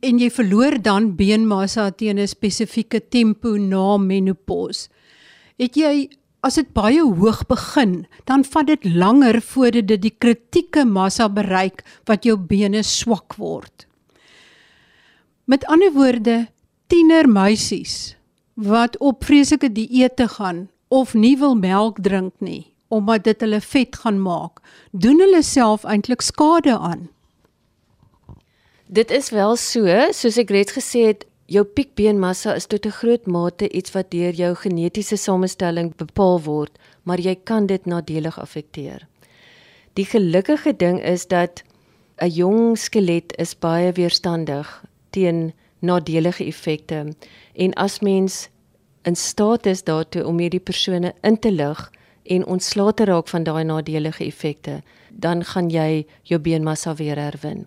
en 0.00 0.18
jy 0.18 0.28
verloor 0.30 0.78
dan 0.82 1.16
beenmassa 1.16 1.90
teen 1.90 2.18
'n 2.18 2.26
spesifieke 2.26 3.00
tempo 3.08 3.56
na 3.56 3.96
menopause. 3.96 4.88
Het 5.58 5.74
jy 5.76 6.08
as 6.42 6.54
dit 6.54 6.72
baie 6.72 7.02
hoog 7.02 7.46
begin, 7.46 8.06
dan 8.24 8.44
vat 8.44 8.66
dit 8.66 8.84
langer 8.84 9.40
voordat 9.42 9.86
dit 9.86 10.02
die 10.02 10.14
kritieke 10.18 10.84
massa 10.84 11.28
bereik 11.28 11.82
wat 12.06 12.24
jou 12.24 12.36
bene 12.36 12.82
swak 12.82 13.34
word. 13.36 13.86
Met 15.44 15.64
ander 15.66 15.92
woorde, 15.92 16.46
tienermeisies 16.86 18.16
wat 18.54 18.96
op 18.98 19.24
vreeslike 19.24 19.72
dieete 19.72 20.28
gaan 20.28 20.68
of 20.88 21.14
nie 21.14 21.36
wil 21.38 21.54
melk 21.54 22.02
drink 22.02 22.34
nie 22.40 22.66
omdat 22.88 23.24
dit 23.24 23.40
hulle 23.44 23.60
vet 23.60 23.96
gaan 24.00 24.16
maak, 24.22 24.62
doen 24.92 25.20
hulle 25.20 25.42
self 25.44 25.84
eintlik 25.84 26.24
skade 26.24 26.72
aan. 26.72 27.08
Dit 28.90 29.10
is 29.10 29.30
wel 29.30 29.56
so, 29.60 29.84
soos 30.16 30.36
ek 30.40 30.48
reeds 30.48 30.72
gesê 30.72 31.02
het, 31.10 31.26
jou 31.52 31.60
piekbeenmassa 31.60 32.54
is 32.56 32.66
tot 32.72 32.86
'n 32.88 32.96
groot 33.00 33.26
mate 33.26 33.68
iets 33.68 33.92
wat 33.92 34.10
deur 34.10 34.32
jou 34.32 34.54
genetiese 34.54 35.16
samestelling 35.16 35.92
bepaal 35.96 36.40
word, 36.40 36.72
maar 37.04 37.20
jy 37.20 37.34
kan 37.44 37.66
dit 37.66 37.84
nadelig 37.84 38.38
affekteer. 38.40 39.06
Die 39.92 40.06
gelukkige 40.06 40.72
ding 40.72 41.04
is 41.04 41.26
dat 41.26 41.62
'n 42.16 42.30
jong 42.30 42.78
skelet 42.78 43.36
is 43.36 43.58
baie 43.58 43.92
weerstandig 43.92 44.84
teen 45.10 45.52
nadelige 45.80 46.44
effekte 46.44 47.12
en 47.54 47.74
as 47.74 48.00
mens 48.00 48.48
in 49.02 49.16
staat 49.16 49.66
is 49.66 49.84
daartoe 49.84 50.24
om 50.24 50.38
hierdie 50.38 50.64
persone 50.64 51.14
in 51.22 51.38
te 51.38 51.52
lig 51.52 51.92
en 52.24 52.46
ontslae 52.46 52.94
te 52.94 53.04
raak 53.04 53.28
van 53.28 53.42
daai 53.42 53.64
nadelige 53.64 54.24
effekte, 54.24 54.82
dan 55.12 55.44
gaan 55.44 55.68
jy 55.70 56.06
jou 56.22 56.40
beenmassa 56.40 56.94
weer 56.94 57.16
herwin. 57.16 57.66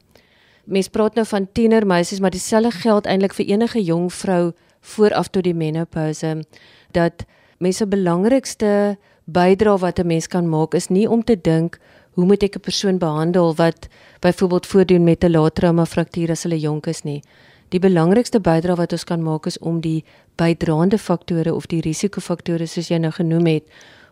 Mens 0.65 0.88
praat 0.88 1.15
nou 1.15 1.25
van 1.25 1.48
tienermeisies, 1.51 2.20
maar 2.20 2.32
dieselfde 2.32 2.72
geld 2.72 3.06
eintlik 3.06 3.34
vir 3.34 3.46
enige 3.46 3.84
jong 3.84 4.13
vrou 4.13 4.51
vooraf 4.82 5.27
tot 5.27 5.44
die 5.44 5.56
menopouse 5.58 6.44
dat 6.91 7.25
mense 7.58 7.86
belangrikste 7.88 8.98
bydra 9.25 9.77
wat 9.77 10.00
'n 10.00 10.08
mens 10.08 10.27
kan 10.27 10.50
maak 10.50 10.74
is 10.74 10.88
nie 10.89 11.10
om 11.10 11.24
te 11.24 11.41
dink 11.41 11.80
hoe 12.13 12.25
moet 12.25 12.44
ek 12.44 12.56
'n 12.56 12.60
persoon 12.60 12.98
behandel 12.98 13.56
wat 13.56 13.88
byvoorbeeld 14.20 14.65
voordoen 14.65 15.03
met 15.03 15.24
'n 15.24 15.32
laattrauma 15.32 15.86
fraktuur 15.86 16.30
as 16.30 16.44
hulle 16.44 16.60
jonk 16.60 16.88
is 16.88 17.03
nie. 17.03 17.22
Die 17.70 17.80
belangrikste 17.80 18.39
bydrae 18.39 18.75
wat 18.75 18.91
ons 18.91 19.03
kan 19.03 19.24
maak 19.24 19.46
is 19.46 19.60
om 19.60 19.80
die 19.82 20.03
bydraende 20.36 20.98
faktore 20.98 21.53
of 21.53 21.65
die 21.65 21.82
risikofaktore 21.82 22.65
soos 22.65 22.88
jy 22.88 22.98
nou 22.98 23.12
genoem 23.12 23.46
het 23.46 23.63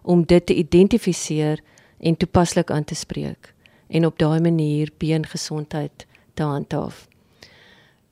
om 0.02 0.24
dit 0.26 0.46
te 0.46 0.54
identifiseer 0.54 1.60
en 2.00 2.18
toepaslik 2.18 2.72
aan 2.72 2.84
te 2.84 2.96
spreek 2.96 3.54
en 3.88 4.06
op 4.06 4.18
daai 4.18 4.40
manier 4.40 4.90
beengesondheid 4.98 6.06
te 6.40 6.48
handhaaf. 6.48 7.08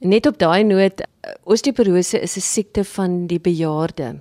Net 0.04 0.28
op 0.30 0.38
daai 0.38 0.64
noot 0.68 1.02
osteoporose 1.44 2.20
is 2.20 2.38
'n 2.38 2.48
siekte 2.54 2.84
van 2.84 3.28
die 3.28 3.40
bejaarde. 3.40 4.20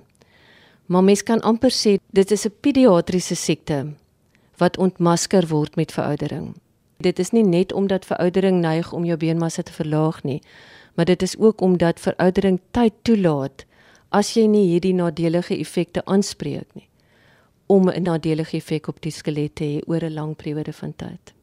Maar 0.85 1.03
mens 1.03 1.23
kan 1.23 1.41
amper 1.41 1.71
sê 1.71 1.99
dit 2.11 2.31
is 2.31 2.45
'n 2.45 2.53
pediatriese 2.61 3.35
siekte 3.35 3.93
wat 4.57 4.77
ontmasker 4.77 5.47
word 5.47 5.75
met 5.75 5.91
veroudering. 5.91 6.55
Dit 6.97 7.19
is 7.19 7.31
nie 7.31 7.43
net 7.43 7.73
omdat 7.73 8.05
veroudering 8.05 8.59
neig 8.61 8.93
om 8.93 9.05
jou 9.05 9.17
beenmassa 9.17 9.61
te 9.61 9.71
verlaag 9.71 10.23
nie, 10.23 10.41
maar 10.95 11.05
dit 11.05 11.21
is 11.21 11.37
ook 11.37 11.61
omdat 11.61 11.99
veroudering 11.99 12.59
tyd 12.71 12.93
toelaat 13.01 13.65
as 14.09 14.33
jy 14.33 14.47
nie 14.47 14.67
hierdie 14.67 14.93
nadelige 14.93 15.57
effekte 15.57 16.05
aanspreek 16.05 16.67
nie 16.73 16.87
om 17.67 17.89
'n 17.89 18.01
nadelige 18.01 18.57
effek 18.57 18.87
op 18.87 19.01
die 19.01 19.11
skelet 19.11 19.55
te 19.55 19.63
hê 19.63 19.81
oor 19.87 20.03
'n 20.03 20.13
lang 20.13 20.35
periode 20.35 20.73
van 20.73 20.93
tyd. 20.95 21.36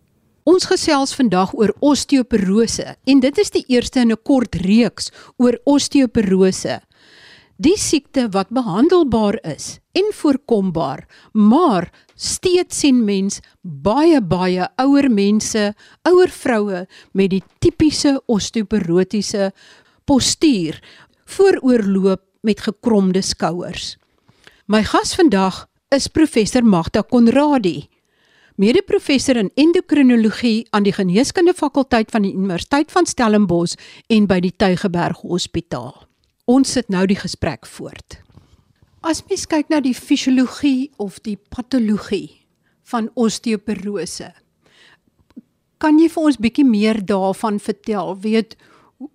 Ons 0.44 0.66
gesels 0.68 1.14
vandag 1.16 1.54
oor 1.56 1.70
osteoporose 1.80 2.84
en 3.08 3.20
dit 3.24 3.38
is 3.40 3.50
die 3.54 3.64
eerste 3.72 4.02
in 4.04 4.12
'n 4.12 4.20
kort 4.28 4.54
reeks 4.60 5.08
oor 5.40 5.56
osteoporose. 5.64 6.80
Die 7.56 7.78
siekte 7.78 8.28
wat 8.28 8.52
behandelbaar 8.52 9.38
is 9.42 9.78
en 9.92 10.12
voorkombaar, 10.12 11.06
maar 11.32 11.90
steeds 12.14 12.78
sien 12.78 13.04
mens 13.04 13.40
baie 13.62 14.20
baie 14.20 14.68
ouer 14.76 15.08
mense, 15.10 15.74
ouer 16.02 16.28
vroue 16.28 16.86
met 17.12 17.30
die 17.30 17.42
tipiese 17.58 18.20
osteoporotiese 18.26 19.52
postuur, 20.04 20.82
vooroorloop 21.24 22.20
met 22.42 22.60
gekromde 22.60 23.22
skouers. 23.22 23.96
My 24.66 24.82
gas 24.82 25.14
vandag 25.14 25.68
is 25.88 26.08
professor 26.08 26.64
Magda 26.64 27.02
Konradi, 27.02 27.88
mede-professor 28.54 29.36
in 29.36 29.50
endokrinologie 29.58 30.66
aan 30.70 30.84
die 30.86 30.94
Geneeskunde 30.94 31.54
fakulteit 31.54 32.12
van 32.14 32.22
die 32.22 32.34
Universiteit 32.34 32.92
van 32.94 33.06
Stellenbosch 33.06 33.74
en 34.06 34.28
by 34.30 34.38
die 34.44 34.52
Tygerberg 34.54 35.24
Hospitaal. 35.26 35.94
Ons 36.46 36.76
sit 36.76 36.90
nou 36.92 37.02
die 37.10 37.18
gesprek 37.18 37.66
voort. 37.66 38.20
As 39.02 39.24
mens 39.28 39.48
kyk 39.50 39.72
na 39.72 39.80
die 39.84 39.96
fisiologie 39.96 40.92
of 41.02 41.18
die 41.26 41.36
patologie 41.50 42.46
van 42.88 43.10
osteoporose, 43.18 44.30
kan 45.82 45.98
jy 45.98 46.06
vir 46.12 46.28
ons 46.30 46.38
bietjie 46.40 46.64
meer 46.64 47.02
daarvan 47.04 47.58
vertel? 47.60 48.14
Weet 48.22 48.54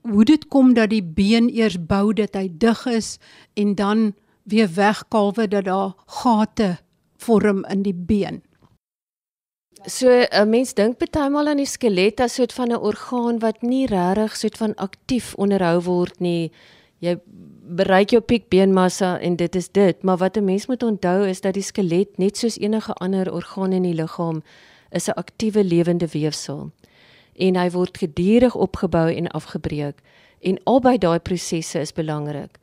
hoe 0.04 0.26
dit 0.28 0.44
kom 0.52 0.76
dat 0.76 0.92
die 0.92 1.02
been 1.02 1.48
eers 1.50 1.80
bou 1.80 2.12
dat 2.14 2.36
hy 2.36 2.50
dig 2.52 2.84
is 2.92 3.16
en 3.58 3.74
dan 3.80 4.12
weer 4.50 4.68
wegkalwe 4.76 5.48
dat 5.48 5.66
daar 5.66 5.96
gate 6.20 6.76
vorm 7.18 7.64
in 7.72 7.88
die 7.88 7.96
been. 7.96 8.44
So 9.86 10.10
'n 10.10 10.50
mens 10.50 10.74
dink 10.74 10.98
baie 10.98 11.30
maal 11.30 11.48
aan 11.48 11.58
die 11.58 11.66
skelet 11.66 12.20
as 12.20 12.34
soort 12.34 12.54
van 12.54 12.72
'n 12.72 12.82
orgaan 12.82 13.40
wat 13.40 13.62
nie 13.62 13.86
regtig 13.86 14.36
soort 14.36 14.58
van 14.58 14.76
aktief 14.76 15.34
onderhou 15.36 15.82
word 15.82 16.20
nie 16.20 16.52
jy 17.00 17.16
bereik 17.80 18.10
jou 18.10 18.22
piek 18.22 18.50
beenmassa 18.50 19.20
en 19.20 19.36
dit 19.36 19.56
is 19.56 19.70
dit, 19.70 20.04
maar 20.04 20.18
wat 20.18 20.38
'n 20.38 20.44
mens 20.44 20.68
moet 20.68 20.84
onthou 20.84 21.28
is 21.28 21.42
dat 21.42 21.54
die 21.54 21.64
skelet 21.64 22.18
net 22.18 22.38
soos 22.38 22.60
enige 22.60 22.94
ander 22.94 23.34
orgaan 23.34 23.72
in 23.72 23.84
die 23.84 23.94
liggaam 23.94 24.44
is 24.92 25.08
'n 25.08 25.16
aktiewe 25.16 25.64
lewende 25.64 26.08
weefsel. 26.08 26.72
En 27.36 27.56
hy 27.56 27.70
word 27.70 27.98
gedurig 27.98 28.56
opgebou 28.56 29.16
en 29.16 29.28
afgebreek 29.28 30.02
en 30.42 30.60
albei 30.64 30.98
daai 30.98 31.20
prosesse 31.20 31.80
is 31.80 31.94
belangrik. 31.94 32.58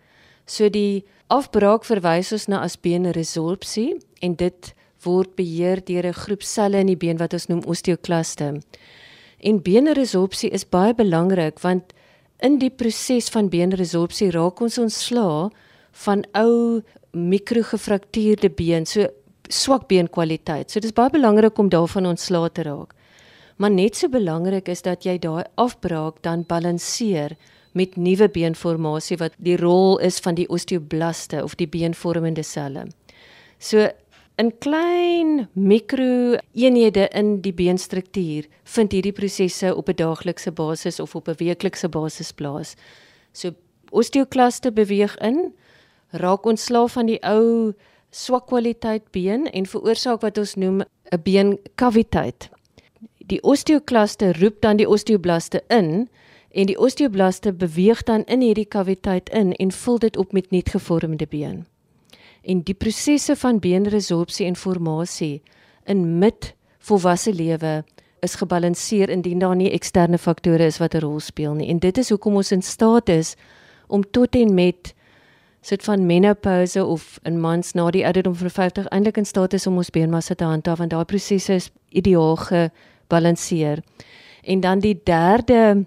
So 0.45 0.69
die 0.69 1.05
afbraak 1.27 1.85
verwys 1.85 2.33
ons 2.33 2.47
na 2.47 2.61
as 2.61 2.81
beenresorpsie 2.81 3.97
en 4.21 4.35
dit 4.35 4.75
word 5.07 5.37
beheer 5.39 5.81
deur 5.85 6.07
'n 6.07 6.13
groep 6.13 6.43
selle 6.43 6.79
in 6.79 6.87
die 6.87 6.97
been 6.97 7.19
wat 7.19 7.33
ons 7.33 7.47
noem 7.49 7.63
osteoklaste. 7.65 8.61
En 9.41 9.63
beenresorpsie 9.63 10.51
is 10.51 10.65
baie 10.65 10.95
belangrik 10.95 11.61
want 11.61 11.93
in 12.43 12.59
die 12.59 12.71
proses 12.71 13.29
van 13.33 13.49
beenresorpsie 13.49 14.31
raak 14.31 14.61
ons 14.61 14.79
ontslaa 14.79 15.51
van 16.05 16.25
ou 16.35 16.83
mikrogefraktuurde 17.13 18.51
been, 18.51 18.87
so 18.87 19.09
swak 19.49 19.89
beenkwaliteit. 19.89 20.71
So 20.71 20.81
dis 20.81 20.93
baie 20.93 21.11
belangrik 21.11 21.59
om 21.59 21.71
daarvan 21.73 22.07
ontslae 22.07 22.51
te 22.53 22.63
raak. 22.63 22.93
Maar 23.57 23.71
net 23.71 23.97
so 23.97 24.09
belangrik 24.13 24.69
is 24.69 24.83
dat 24.85 25.07
jy 25.07 25.17
daai 25.19 25.45
afbraak 25.57 26.21
dan 26.23 26.45
balanseer 26.49 27.37
met 27.77 27.97
nuwe 27.97 28.29
beenformasie 28.33 29.17
wat 29.21 29.37
die 29.39 29.57
rol 29.57 29.99
is 30.05 30.19
van 30.25 30.37
die 30.37 30.49
osteoblaste 30.49 31.43
of 31.45 31.57
die 31.57 31.69
beenvormende 31.69 32.45
selle. 32.45 32.87
So 33.59 33.89
in 34.37 34.53
klein 34.61 35.49
mikro 35.53 36.37
eenhede 36.53 37.09
in 37.17 37.39
die 37.41 37.55
beenstruktuur 37.57 38.45
vind 38.75 38.93
hierdie 38.93 39.15
prosesse 39.17 39.73
op 39.75 39.89
'n 39.89 39.97
daaglikse 39.97 40.53
basis 40.53 41.01
of 41.01 41.15
op 41.15 41.29
'n 41.29 41.39
weeklikse 41.39 41.89
basis 41.89 42.33
plaas. 42.33 42.75
So 43.33 43.51
osteoklaste 43.91 44.73
beweeg 44.73 45.17
in, 45.19 45.55
raak 46.11 46.45
ontslaaf 46.47 46.93
van 46.93 47.07
die 47.07 47.23
ou 47.23 47.73
swak 48.11 48.47
kwaliteit 48.47 49.11
been 49.11 49.51
en 49.53 49.67
veroorsaak 49.67 50.21
wat 50.21 50.39
ons 50.39 50.55
noem 50.55 50.81
'n 50.81 51.23
beenkaviteit. 51.23 52.51
Die 53.27 53.43
osteoklaste 53.43 54.33
roep 54.33 54.61
dan 54.61 54.77
die 54.77 54.89
osteoblaste 54.89 55.63
in 55.69 56.09
en 56.51 56.67
die 56.67 56.79
osteoblaste 56.79 57.53
beweeg 57.53 58.03
dan 58.03 58.25
in 58.25 58.41
hierdie 58.41 58.69
kaviteit 58.69 59.29
in 59.29 59.53
en 59.53 59.73
vul 59.73 59.99
dit 59.99 60.17
op 60.17 60.33
met 60.33 60.51
nuut 60.51 60.69
gevormde 60.69 61.27
been 61.27 61.67
en 62.47 62.63
die 62.63 62.75
prosesse 62.75 63.37
van 63.37 63.59
beenresorpsie 63.63 64.47
en 64.47 64.57
formasie 64.57 65.43
in 65.91 66.19
mid 66.21 66.53
volwasse 66.87 67.33
lewe 67.35 67.81
is 68.25 68.39
gebalanseer 68.41 69.11
indien 69.11 69.43
daar 69.43 69.57
nie 69.57 69.73
eksterne 69.75 70.19
faktore 70.19 70.67
is 70.67 70.79
wat 70.79 70.95
'n 70.95 71.03
rol 71.05 71.21
speel 71.21 71.55
nie. 71.55 71.69
En 71.69 71.79
dit 71.79 71.99
is 71.99 72.09
hoekom 72.09 72.37
ons 72.37 72.53
in 72.53 72.63
staat 72.63 73.09
is 73.09 73.37
om 73.89 74.03
tot 74.11 74.35
en 74.35 74.55
met 74.55 74.95
sit 75.61 75.83
van 75.83 76.07
menopouse 76.07 76.85
of 76.85 77.19
in 77.23 77.41
mans 77.41 77.73
na 77.73 77.91
die 77.91 78.05
ouderdom 78.05 78.35
van 78.35 78.51
50 78.51 78.87
eintlik 78.87 79.17
in 79.17 79.27
staat 79.27 79.53
is 79.53 79.67
om 79.67 79.77
ons 79.77 79.91
beenmassa 79.91 80.35
te 80.35 80.45
handhaaf 80.45 80.79
want 80.79 80.91
daai 80.91 81.05
prosesse 81.05 81.53
is 81.53 81.71
ideaal 81.89 82.37
gebalanseer. 82.37 83.83
En 84.43 84.61
dan 84.61 84.79
die 84.79 85.01
derde 85.05 85.87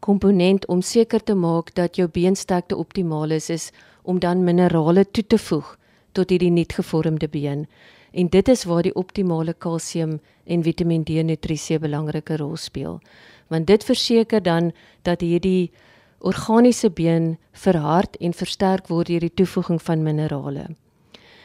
komponent 0.00 0.66
om 0.66 0.82
seker 0.82 1.22
te 1.22 1.34
maak 1.34 1.74
dat 1.74 1.96
jou 1.96 2.08
beensterkte 2.08 2.76
optimaal 2.76 3.30
is 3.30 3.50
is 3.50 3.70
om 4.08 4.18
dan 4.18 4.44
minerale 4.44 5.04
toe 5.04 5.26
te 5.26 5.38
voeg 5.38 5.74
tot 6.16 6.30
hierdie 6.32 6.50
nuut 6.50 6.72
gevormde 6.72 7.28
been. 7.28 7.66
En 8.10 8.30
dit 8.32 8.48
is 8.48 8.64
waar 8.64 8.82
die 8.82 8.94
optimale 8.96 9.52
kalsium 9.52 10.16
en 10.48 10.64
Vitamiin 10.64 11.04
D 11.04 11.20
nutrisie 11.28 11.76
'n 11.76 11.80
belangrike 11.80 12.36
rol 12.36 12.56
speel. 12.56 13.00
Want 13.48 13.66
dit 13.66 13.84
verseker 13.84 14.42
dan 14.42 14.72
dat 15.02 15.20
hierdie 15.20 15.70
organiese 16.18 16.90
been 16.90 17.38
verhard 17.52 18.16
en 18.16 18.32
versterk 18.32 18.88
word 18.88 19.06
deur 19.06 19.20
die 19.20 19.34
toevoeging 19.34 19.82
van 19.82 20.02
minerale. 20.02 20.66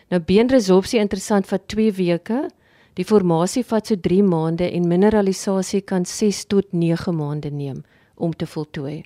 Nou 0.10 0.22
beenresorpsie 0.22 1.00
interessant 1.00 1.48
vir 1.48 1.60
2 1.68 1.92
weke. 1.92 2.50
Die 2.94 3.06
formasie 3.06 3.64
vat 3.64 3.88
so 3.88 3.96
3 3.96 4.24
maande 4.24 4.72
en 4.72 4.88
mineralisasie 4.88 5.82
kan 5.82 6.06
6 6.06 6.46
tot 6.46 6.72
9 6.72 7.16
maande 7.16 7.52
neem 7.52 7.84
om 8.16 8.34
te 8.34 8.46
voltooi. 8.46 9.04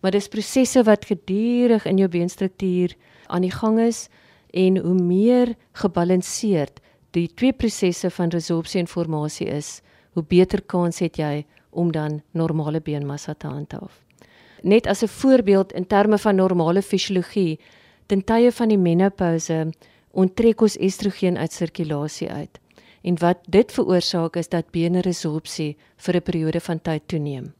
Maar 0.00 0.10
dis 0.16 0.28
prosesse 0.28 0.82
wat 0.82 1.04
gedurig 1.04 1.84
in 1.84 1.98
jou 2.00 2.08
beenstruktuur 2.08 2.94
aan 3.26 3.44
die 3.44 3.52
gang 3.52 3.80
is 3.80 4.08
en 4.50 4.78
hoe 4.80 4.96
meer 4.96 5.54
gebalanseerd 5.72 6.80
die 7.14 7.28
twee 7.34 7.52
prosesse 7.52 8.10
van 8.10 8.32
resorpsie 8.32 8.80
en 8.80 8.88
formasie 8.88 9.48
is, 9.50 9.80
hoe 10.14 10.22
beter 10.22 10.62
kans 10.62 10.98
het 11.02 11.18
jy 11.18 11.44
om 11.70 11.92
dan 11.92 12.20
normale 12.32 12.80
beenmassa 12.80 13.34
te 13.34 13.46
handhaaf. 13.46 14.00
Net 14.62 14.86
as 14.86 15.02
'n 15.02 15.08
voorbeeld 15.08 15.72
in 15.72 15.86
terme 15.86 16.18
van 16.18 16.36
normale 16.36 16.82
fisiologie, 16.82 17.58
ten 18.06 18.24
tye 18.24 18.52
van 18.52 18.68
die 18.68 18.78
menopouse 18.78 19.72
onttrek 20.10 20.60
ons 20.60 20.76
estrogen 20.76 21.36
uit 21.36 21.52
sirkulasie 21.52 22.30
uit. 22.30 22.58
En 23.02 23.18
wat 23.18 23.38
dit 23.48 23.72
veroorsaak 23.72 24.36
is 24.36 24.48
dat 24.48 24.70
beenresorpsie 24.70 25.76
vir 25.96 26.16
'n 26.16 26.22
periode 26.22 26.60
van 26.60 26.80
tyd 26.80 27.02
toeneem 27.06 27.54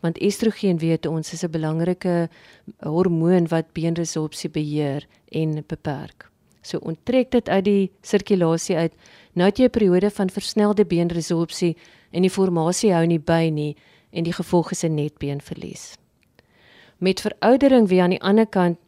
want 0.00 0.18
estrogen 0.18 0.78
weet 0.78 1.06
ons 1.06 1.32
is 1.32 1.44
'n 1.44 1.50
belangrike 1.50 2.28
hormoon 2.80 3.48
wat 3.48 3.72
beenresorpsie 3.72 4.50
beheer 4.50 5.06
en 5.30 5.64
beperk. 5.66 6.30
So 6.62 6.78
onttrek 6.78 7.30
dit 7.30 7.48
uit 7.48 7.64
die 7.64 7.90
sirkulasie 8.02 8.76
uit. 8.76 8.92
Nou 9.32 9.46
het 9.48 9.58
jy 9.58 9.64
'n 9.64 9.70
periode 9.70 10.10
van 10.10 10.30
versnelde 10.30 10.84
beenresorpsie 10.84 11.76
en 12.10 12.22
die 12.22 12.30
formasie 12.30 12.92
hou 12.92 13.06
nie 13.06 13.18
by 13.18 13.50
nie 13.52 13.76
en 14.10 14.24
die 14.24 14.32
gevolg 14.32 14.70
is 14.70 14.84
'n 14.84 14.94
netbeenverlies. 14.94 15.96
Met 16.98 17.20
veroudering 17.20 17.88
weer 17.88 18.02
aan 18.02 18.10
die 18.10 18.22
ander 18.22 18.46
kant 18.46 18.78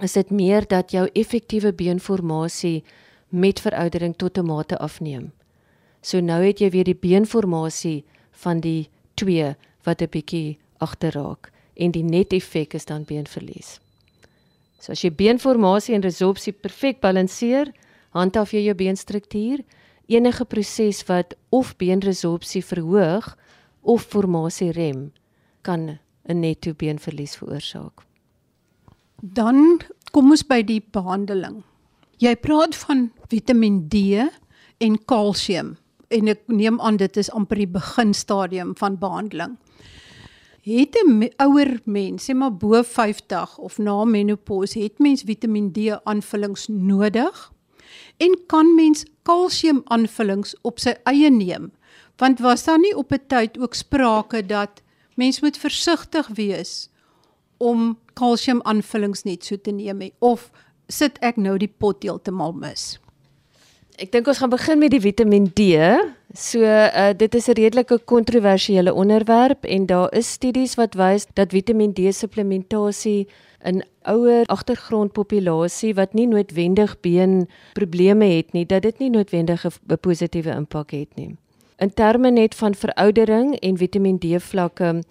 is 0.00 0.12
dit 0.12 0.30
meer 0.30 0.66
dat 0.66 0.90
jou 0.90 1.08
effektiewe 1.12 1.72
beenformasie 1.72 2.84
met 3.28 3.60
veroudering 3.60 4.16
tot 4.16 4.38
'n 4.38 4.46
mate 4.46 4.78
afneem. 4.78 5.32
So 6.00 6.20
nou 6.20 6.44
het 6.44 6.58
jy 6.58 6.70
weer 6.70 6.84
die 6.84 6.96
beenformasie 6.96 8.04
van 8.30 8.60
die 8.60 8.88
2 9.14 9.56
wat 9.84 10.02
'n 10.02 10.10
bietjie 10.10 10.58
agterraak 10.78 11.50
en 11.76 11.90
die 11.90 12.02
net 12.02 12.32
effek 12.32 12.74
is 12.74 12.84
dan 12.84 13.04
beenverlies. 13.04 13.78
So 14.78 14.92
as 14.92 15.02
jy 15.02 15.10
beenformasie 15.10 15.94
en 15.94 16.02
resorpsie 16.02 16.52
perfek 16.52 17.00
balanseer, 17.00 17.72
handhaaf 18.14 18.52
jy 18.52 18.64
jou 18.66 18.74
beenstruktuur, 18.74 19.64
enige 20.08 20.44
proses 20.44 21.02
wat 21.08 21.34
of 21.50 21.76
beenresorpsie 21.76 22.62
verhoog 22.64 23.36
of 23.82 24.02
formasie 24.02 24.72
rem, 24.72 25.12
kan 25.62 25.98
'n 26.28 26.40
netto 26.40 26.74
beenverlies 26.74 27.36
veroorsaak. 27.36 28.04
Dan 29.22 29.80
kom 30.12 30.30
ons 30.30 30.42
by 30.42 30.62
die 30.62 30.80
behandeling. 30.80 31.64
Jy 32.18 32.36
praat 32.36 32.74
van 32.74 33.10
Vitamiin 33.28 33.88
D 33.88 33.94
en 34.78 34.98
kalsium 35.04 35.76
en 36.08 36.28
ek 36.28 36.42
neem 36.46 36.80
aan 36.80 36.96
dit 36.96 37.16
is 37.16 37.30
amper 37.30 37.56
die 37.56 37.66
beginstadium 37.66 38.76
van 38.76 38.98
behandeling 38.98 39.58
het 40.76 40.96
'n 41.04 41.30
ouer 41.36 41.80
mens, 41.84 42.24
sê 42.24 42.34
maar 42.34 42.56
bo 42.56 42.82
50 42.82 43.58
of 43.58 43.78
na 43.78 44.04
menopause, 44.04 44.78
het 44.78 44.98
mens 44.98 45.22
Vitamiin 45.22 45.72
D 45.72 46.00
aanvullings 46.04 46.66
nodig? 46.68 47.52
En 48.16 48.38
kan 48.46 48.74
mens 48.74 49.04
kalsium 49.22 49.82
aanvullings 49.84 50.56
op 50.62 50.78
sy 50.78 50.94
eie 51.04 51.30
neem? 51.30 51.72
Want 52.16 52.38
was 52.38 52.64
daar 52.64 52.78
nie 52.78 52.96
op 52.96 53.12
'n 53.12 53.26
tyd 53.26 53.58
ook 53.58 53.74
sprake 53.74 54.46
dat 54.46 54.82
mens 55.14 55.40
moet 55.40 55.56
versigtig 55.56 56.26
wees 56.26 56.90
om 57.56 57.98
kalsium 58.12 58.62
aanvullings 58.62 59.22
net 59.22 59.44
so 59.44 59.56
te 59.56 59.70
neem 59.70 60.00
he? 60.00 60.12
of 60.18 60.50
sit 60.88 61.18
ek 61.18 61.36
nou 61.36 61.58
die 61.58 61.74
pot 61.78 62.02
heeltemal 62.02 62.52
mis? 62.52 62.98
Ek 63.98 64.12
dink 64.14 64.28
ons 64.30 64.38
gaan 64.38 64.50
begin 64.52 64.78
met 64.78 64.92
die 64.94 65.00
Vitamiin 65.02 65.48
D. 65.58 65.64
So 66.30 66.62
uh, 66.62 67.10
dit 67.18 67.34
is 67.34 67.48
'n 67.50 67.58
redelike 67.58 67.98
kontroversiële 68.06 68.94
onderwerp 68.94 69.64
en 69.64 69.86
daar 69.86 70.14
is 70.14 70.30
studies 70.30 70.74
wat 70.78 70.94
wys 70.94 71.26
dat 71.34 71.50
Vitamiin 71.50 71.92
D 71.92 72.14
supplementasie 72.14 73.26
in 73.64 73.82
ouer 74.02 74.46
agtergrondpopulasie 74.46 75.94
wat 75.94 76.14
nie 76.14 76.26
noodwendig 76.26 77.00
been 77.00 77.48
probleme 77.72 78.24
het 78.24 78.52
nie, 78.52 78.66
dat 78.66 78.82
dit 78.82 78.98
nie 78.98 79.10
noodwendig 79.10 79.66
'n 79.66 79.98
positiewe 80.00 80.54
impak 80.54 80.90
het 80.90 81.16
nie. 81.16 81.36
In 81.78 81.90
terme 81.94 82.30
net 82.30 82.54
van 82.54 82.74
veroudering 82.74 83.58
en 83.58 83.76
Vitamiin 83.76 84.18
D 84.18 84.42
vlakke 84.42 85.02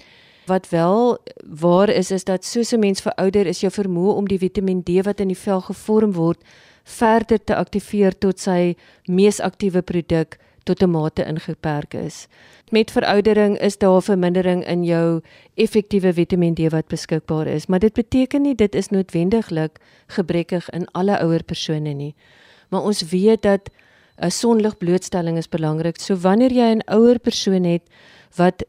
wat 0.45 0.69
wel 0.69 1.17
waar 1.43 1.89
is 1.89 2.11
is 2.11 2.23
dat 2.23 2.45
soos 2.45 2.71
'n 2.71 2.79
mens 2.79 3.01
verouder 3.01 3.45
is 3.45 3.59
jou 3.59 3.71
vermoë 3.71 4.15
om 4.15 4.27
die 4.27 4.39
Vitamiin 4.39 4.83
D 4.83 5.03
wat 5.03 5.19
in 5.19 5.27
die 5.27 5.37
vel 5.37 5.61
gevorm 5.61 6.13
word 6.13 6.39
verder 6.87 7.43
te 7.43 7.55
aktiveer 7.55 8.15
tot 8.15 8.39
sy 8.39 8.75
mees 9.11 9.41
aktiewe 9.43 9.81
produk 9.83 10.37
tot 10.67 10.83
'n 10.83 10.89
mate 10.89 11.23
ingeperk 11.23 11.93
is. 11.93 12.27
Met 12.71 12.91
veroudering 12.91 13.57
is 13.59 13.77
daar 13.77 14.01
vermindering 14.01 14.65
in 14.65 14.83
jou 14.83 15.21
effektiewe 15.55 16.13
Vitamiin 16.13 16.53
D 16.53 16.71
wat 16.71 16.87
beskikbaar 16.87 17.47
is, 17.47 17.65
maar 17.67 17.79
dit 17.79 17.93
beteken 17.93 18.41
nie 18.41 18.55
dit 18.55 18.75
is 18.75 18.89
noodwendiglik 18.89 19.79
gebrekkig 20.07 20.69
in 20.69 20.87
alle 20.91 21.19
ouer 21.19 21.43
persone 21.43 21.93
nie. 21.93 22.15
Maar 22.69 22.81
ons 22.81 23.09
weet 23.09 23.41
dat 23.41 23.69
'n 24.17 24.31
sonligblootstelling 24.31 25.37
is 25.37 25.49
belangrik. 25.49 25.99
So 25.99 26.15
wanneer 26.15 26.51
jy 26.51 26.75
'n 26.75 26.83
ouer 26.85 27.19
persoon 27.19 27.63
het 27.63 27.83
wat 28.35 28.63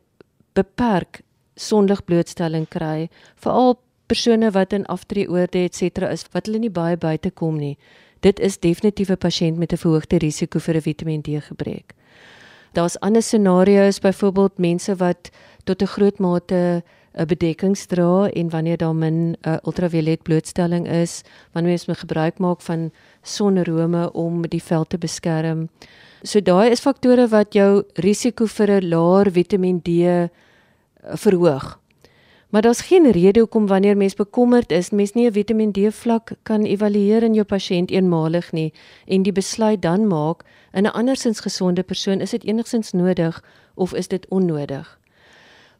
beperk 0.52 1.20
sonligblootstelling 1.54 2.68
kry, 2.68 3.08
veral 3.36 3.78
persone 4.06 4.50
wat 4.50 4.72
in 4.72 4.86
aftreeoorde 4.86 5.58
et 5.58 5.74
cetera 5.74 6.08
is 6.08 6.24
wat 6.32 6.46
hulle 6.46 6.58
nie 6.58 6.70
baie 6.70 6.96
buite 6.96 7.30
kom 7.30 7.58
nie 7.58 7.76
dit 8.20 8.40
is 8.40 8.58
definitief 8.58 9.10
'n 9.10 9.16
pasiënt 9.16 9.58
met 9.58 9.72
'n 9.72 9.76
verhoogde 9.76 10.18
risiko 10.18 10.58
vir 10.58 10.76
'n 10.76 10.80
Vitamiin 10.80 11.22
D 11.22 11.28
gebrek. 11.40 11.94
Daar's 12.72 12.98
ander 12.98 13.22
scenario's, 13.22 13.98
byvoorbeeld 13.98 14.58
mense 14.58 14.96
wat 14.96 15.30
tot 15.64 15.82
'n 15.82 15.86
groot 15.86 16.18
mate 16.18 16.82
'n 17.18 17.26
bedekkings 17.26 17.86
dra 17.86 18.28
en 18.30 18.50
wanneer 18.50 18.76
daar 18.76 18.94
min 18.94 19.36
uh, 19.42 19.56
ultraviolet 19.64 20.22
blootstelling 20.22 20.88
is, 20.88 21.22
wanneer 21.52 21.70
mens 21.70 21.86
moet 21.86 21.98
gebruik 21.98 22.38
maak 22.38 22.60
van 22.60 22.90
sonrome 23.22 24.12
om 24.12 24.42
die 24.48 24.62
vel 24.62 24.84
te 24.84 24.98
beskerm. 24.98 25.68
So 26.22 26.40
daai 26.40 26.70
is 26.70 26.80
faktore 26.80 27.28
wat 27.28 27.52
jou 27.54 27.82
risiko 27.94 28.46
vir 28.46 28.70
'n 28.70 28.88
laer 28.88 29.30
Vitamiin 29.30 29.80
D 29.82 29.88
uh, 29.88 30.28
verhoog. 31.14 31.78
Maar 32.48 32.62
daar's 32.62 32.80
geen 32.80 33.10
rede 33.10 33.38
hoekom 33.38 33.66
wanneer 33.66 33.96
mens 33.96 34.14
bekommerd 34.14 34.72
is, 34.72 34.90
mens 34.90 35.12
nie 35.12 35.26
'n 35.26 35.32
Vitamiin 35.32 35.72
D 35.72 35.78
vlak 35.94 36.30
kan 36.42 36.62
evalueer 36.64 37.22
in 37.22 37.34
jou 37.34 37.44
pasiënt 37.44 37.90
eenmalig 37.90 38.52
nie 38.52 38.72
en 39.06 39.22
die 39.22 39.32
besluit 39.32 39.82
dan 39.82 40.06
maak 40.06 40.44
in 40.72 40.82
'n 40.82 40.92
andersins 40.92 41.40
gesonde 41.40 41.82
persoon 41.82 42.20
is 42.20 42.30
dit 42.30 42.44
enigstens 42.44 42.92
nodig 42.92 43.44
of 43.74 43.94
is 43.94 44.08
dit 44.08 44.26
onnodig. 44.28 44.98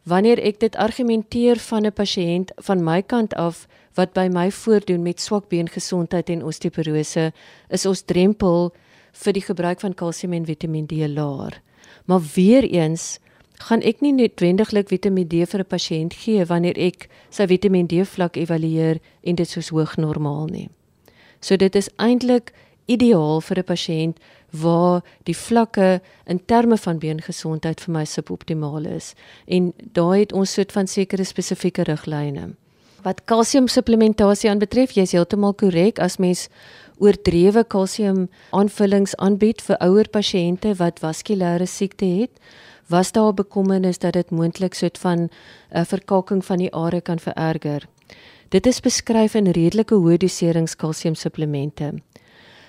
Wanneer 0.02 0.38
ek 0.38 0.60
dit 0.60 0.76
argumenteer 0.76 1.56
van 1.56 1.86
'n 1.86 1.92
pasiënt 1.92 2.52
van 2.56 2.84
my 2.84 3.02
kant 3.02 3.34
af 3.34 3.66
wat 3.94 4.12
by 4.12 4.28
my 4.32 4.50
voordoen 4.50 5.02
met 5.02 5.20
swak 5.20 5.48
beengesondheid 5.48 6.28
en 6.28 6.44
osteoporose, 6.44 7.32
is 7.68 7.86
ons 7.86 8.02
drempel 8.02 8.72
vir 9.12 9.32
die 9.32 9.42
gebruik 9.42 9.80
van 9.80 9.94
kalsium 9.94 10.32
en 10.32 10.44
Vitamiin 10.44 10.86
D 10.86 10.92
laer. 10.92 11.62
Maar 12.04 12.20
weer 12.34 12.64
eens 12.64 13.18
gaan 13.66 13.82
ek 13.82 14.00
nie 14.00 14.12
noodwendiglik 14.12 14.88
Vitamiin 14.88 15.28
D 15.28 15.44
vir 15.46 15.60
'n 15.60 15.72
pasiënt 15.74 16.14
gee 16.14 16.44
wanneer 16.44 16.78
ek 16.78 17.08
sy 17.30 17.46
Vitamiin 17.46 17.86
D 17.86 18.04
vlak 18.04 18.36
evalueer 18.36 19.00
en 19.22 19.34
dit 19.34 19.48
soos 19.48 19.68
hoog 19.68 19.96
normaal 19.96 20.46
nie. 20.46 20.68
So 21.40 21.56
dit 21.56 21.74
is 21.74 21.90
eintlik 21.98 22.52
ideaal 22.86 23.40
vir 23.40 23.58
'n 23.58 23.64
pasiënt 23.64 24.16
waar 24.50 25.02
die 25.24 25.36
vlakke 25.36 26.00
in 26.26 26.40
terme 26.46 26.76
van 26.76 26.98
beengesondheid 26.98 27.80
vir 27.80 27.92
my 27.92 28.04
suboptimaal 28.04 28.86
is 28.86 29.14
en 29.46 29.72
daai 29.92 30.20
het 30.20 30.32
ons 30.32 30.52
soort 30.52 30.72
van 30.72 30.86
sekere 30.86 31.24
spesifieke 31.24 31.82
riglyne. 31.82 32.54
Wat 33.02 33.24
kalsiumsupplementasie 33.24 34.50
aanbetref, 34.50 34.92
jy 34.96 35.02
is 35.02 35.12
heeltemal 35.12 35.54
korrek 35.54 35.98
as 35.98 36.18
mens 36.18 36.48
oordrewe 36.98 37.64
kalsium 37.64 38.28
aanvullings 38.50 39.14
aanbied 39.16 39.62
vir 39.62 39.76
ouer 39.80 40.08
pasiënte 40.08 40.74
wat 40.80 40.98
vaskulêre 41.00 41.66
siekte 41.66 42.04
het, 42.04 42.30
was 42.88 43.12
daar 43.12 43.34
bekommernis 43.34 43.98
dat 43.98 44.12
dit 44.12 44.30
moontlik 44.30 44.74
soort 44.74 44.98
van 44.98 45.18
'n 45.18 45.30
uh, 45.76 45.84
verkalking 45.84 46.44
van 46.44 46.58
die 46.58 46.72
are 46.72 47.00
kan 47.00 47.18
vererger. 47.18 47.88
Dit 48.48 48.66
is 48.66 48.80
beskryf 48.80 49.34
in 49.34 49.50
redelike 49.50 49.94
hoë 49.94 50.16
doserings 50.16 50.76
kalsiumsupplemente. 50.76 51.92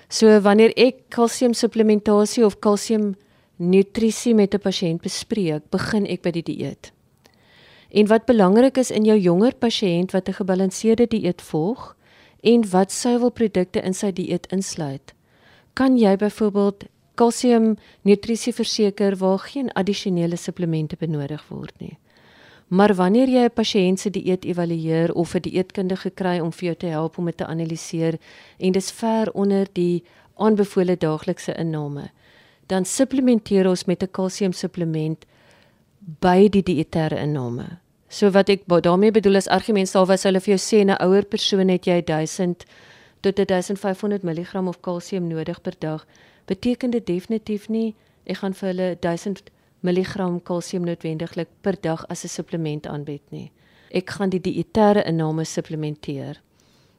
So 0.08 0.40
wanneer 0.40 0.72
ek 0.76 0.94
kalsiumsupplementasie 1.08 2.44
of 2.44 2.58
kalsium 2.58 3.14
nutrisie 3.56 4.34
met 4.34 4.54
'n 4.54 4.58
pasiënt 4.58 5.00
bespreek, 5.00 5.62
begin 5.70 6.06
ek 6.06 6.22
by 6.22 6.30
die 6.30 6.42
dieet. 6.42 6.92
En 7.90 8.06
wat 8.06 8.24
belangrik 8.24 8.76
is 8.76 8.90
in 8.90 9.04
jou 9.04 9.18
jonger 9.18 9.54
pasiënt 9.54 10.12
wat 10.12 10.28
'n 10.28 10.32
gebalanseerde 10.32 11.06
dieet 11.06 11.42
volg 11.42 11.96
en 12.40 12.70
wat 12.70 12.92
suiwelprodukte 12.92 13.80
in 13.80 13.94
sy 13.94 14.12
dieet 14.12 14.46
insluit, 14.46 15.14
kan 15.72 15.98
jy 15.98 16.16
byvoorbeeld 16.16 16.84
kalsium 17.20 17.74
nutrisie 18.08 18.52
verseker 18.56 19.16
waar 19.20 19.38
geen 19.38 19.68
addisionele 19.76 20.36
supplemente 20.36 20.96
benodig 21.00 21.42
word 21.48 21.74
nie. 21.80 21.98
Maar 22.70 22.94
wanneer 22.94 23.28
jy 23.28 23.44
'n 23.44 23.54
pasiënt 23.54 24.00
se 24.00 24.10
dieet 24.10 24.44
evalueer 24.44 25.12
of 25.12 25.34
'n 25.34 25.42
dieetkundige 25.42 26.10
kry 26.10 26.38
om 26.40 26.52
vir 26.52 26.66
jou 26.66 26.76
te 26.76 26.86
help 26.86 27.18
om 27.18 27.24
dit 27.24 27.36
te 27.36 27.46
analiseer 27.46 28.18
en 28.58 28.72
dis 28.72 28.90
ver 28.90 29.32
onder 29.32 29.66
die 29.72 30.04
aanbevole 30.36 30.96
daaglikse 30.96 31.54
inname, 31.54 32.10
dan 32.66 32.84
supplementeer 32.84 33.68
ons 33.68 33.84
met 33.84 34.02
'n 34.02 34.10
kalsium 34.10 34.52
supplement 34.52 35.26
by 36.20 36.48
die 36.48 36.62
dietêre 36.62 37.18
inname. 37.18 37.78
So 38.08 38.30
wat 38.30 38.48
ek 38.48 38.62
daarmee 38.66 39.10
bedoel 39.10 39.34
is 39.34 39.48
argument 39.48 39.88
sal 39.88 40.06
was 40.06 40.22
hulle 40.22 40.40
vir 40.40 40.56
jou 40.56 40.58
sê 40.58 40.84
'n 40.84 41.02
ouer 41.02 41.24
persoon 41.24 41.68
het 41.68 41.86
jy 41.86 42.02
1000 42.02 42.64
tot 43.20 43.36
1500 43.36 44.22
mg 44.22 44.68
of 44.68 44.80
kalsium 44.80 45.28
nodig 45.28 45.60
per 45.62 45.74
dag 45.78 46.06
beteken 46.50 46.90
dit 46.90 47.06
definitief 47.06 47.68
nie 47.68 47.94
ek 48.26 48.42
gaan 48.42 48.54
vir 48.58 48.68
hulle 48.72 48.88
1000 49.06 49.50
mg 49.86 50.42
kalsium 50.44 50.84
noodwendiglik 50.84 51.48
per 51.62 51.76
dag 51.80 52.04
as 52.08 52.24
'n 52.24 52.28
supplement 52.28 52.86
aanbied 52.86 53.22
nie. 53.30 53.50
Ek 53.90 54.10
gaan 54.10 54.30
die 54.30 54.40
dietêre 54.40 55.02
inname 55.06 55.44
supplementeer. 55.44 56.40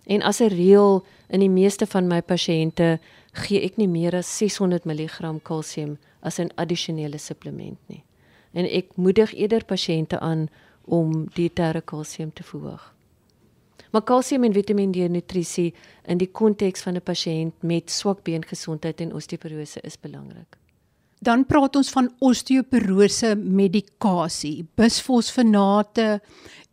En 0.06 0.22
as 0.22 0.42
'n 0.42 0.50
reël 0.50 1.06
in 1.30 1.40
die 1.40 1.50
meeste 1.50 1.86
van 1.86 2.08
my 2.08 2.22
pasiënte 2.22 3.00
gee 3.34 3.62
ek 3.62 3.78
nie 3.78 3.88
meer 3.88 4.16
as 4.16 4.38
600 4.38 4.86
mg 4.86 5.42
kalsium 5.44 5.98
as 6.22 6.40
'n 6.40 6.52
addisionele 6.56 7.18
supplement 7.18 7.80
nie. 7.88 8.04
En 8.54 8.66
ek 8.66 8.86
moedig 8.96 9.34
eerder 9.34 9.66
pasiënte 9.66 10.20
aan 10.20 10.50
om 10.86 11.28
dietêre 11.34 11.82
kalsium 11.86 12.34
te 12.34 12.44
verhoog. 12.44 12.94
Maar 13.92 14.04
kalsium 14.08 14.44
en 14.48 14.54
Vitamiin 14.56 14.92
D 14.96 15.08
nutrisie 15.12 15.74
in 16.08 16.18
die 16.18 16.32
konteks 16.32 16.82
van 16.82 16.96
'n 16.96 17.04
pasiënt 17.04 17.54
met 17.64 17.92
swak 17.92 18.24
beengesondheid 18.24 19.02
en 19.02 19.14
osteoporose 19.14 19.80
is 19.84 20.00
belangrik. 20.00 20.58
Dan 21.20 21.46
praat 21.46 21.76
ons 21.76 21.90
van 21.90 22.10
osteoporose 22.20 23.36
medikasie, 23.36 24.66
bisfosfonate 24.76 26.22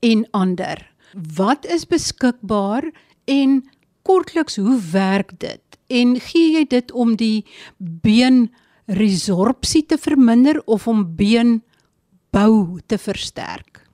en 0.01 0.27
ander. 0.31 0.95
Wat 1.37 1.67
is 1.67 1.87
beskikbaar 1.87 2.93
en 3.25 3.65
kortliks 4.03 4.57
hoe 4.57 4.81
werk 4.93 5.33
dit? 5.39 5.61
En 5.87 6.21
gee 6.21 6.53
jy 6.53 6.65
dit 6.67 6.93
om 6.93 7.17
die 7.17 7.45
been 7.77 8.49
resorpsie 8.87 9.87
te 9.87 9.99
verminder 9.99 10.63
of 10.65 10.87
om 10.89 11.17
beenbou 11.17 12.81
te 12.87 12.99
versterk? 12.99 13.88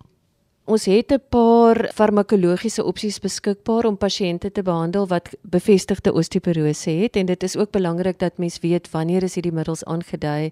Ons 0.64 0.84
het 0.84 1.12
'n 1.12 1.20
paar 1.28 1.90
farmakologiese 1.92 2.84
opsies 2.84 3.18
beskikbaar 3.18 3.84
om 3.84 3.96
pasiënte 3.96 4.52
te 4.52 4.62
behandel 4.62 5.06
wat 5.06 5.28
bevestigde 5.42 6.12
osteoporose 6.12 6.90
het 6.90 7.16
en 7.16 7.26
dit 7.26 7.42
is 7.42 7.56
ook 7.56 7.70
belangrik 7.70 8.18
dat 8.18 8.38
mens 8.38 8.58
weet 8.58 8.90
wanneer 8.90 9.22
is 9.22 9.34
hierdie 9.34 9.52
middels 9.52 9.84
aangedui 9.84 10.50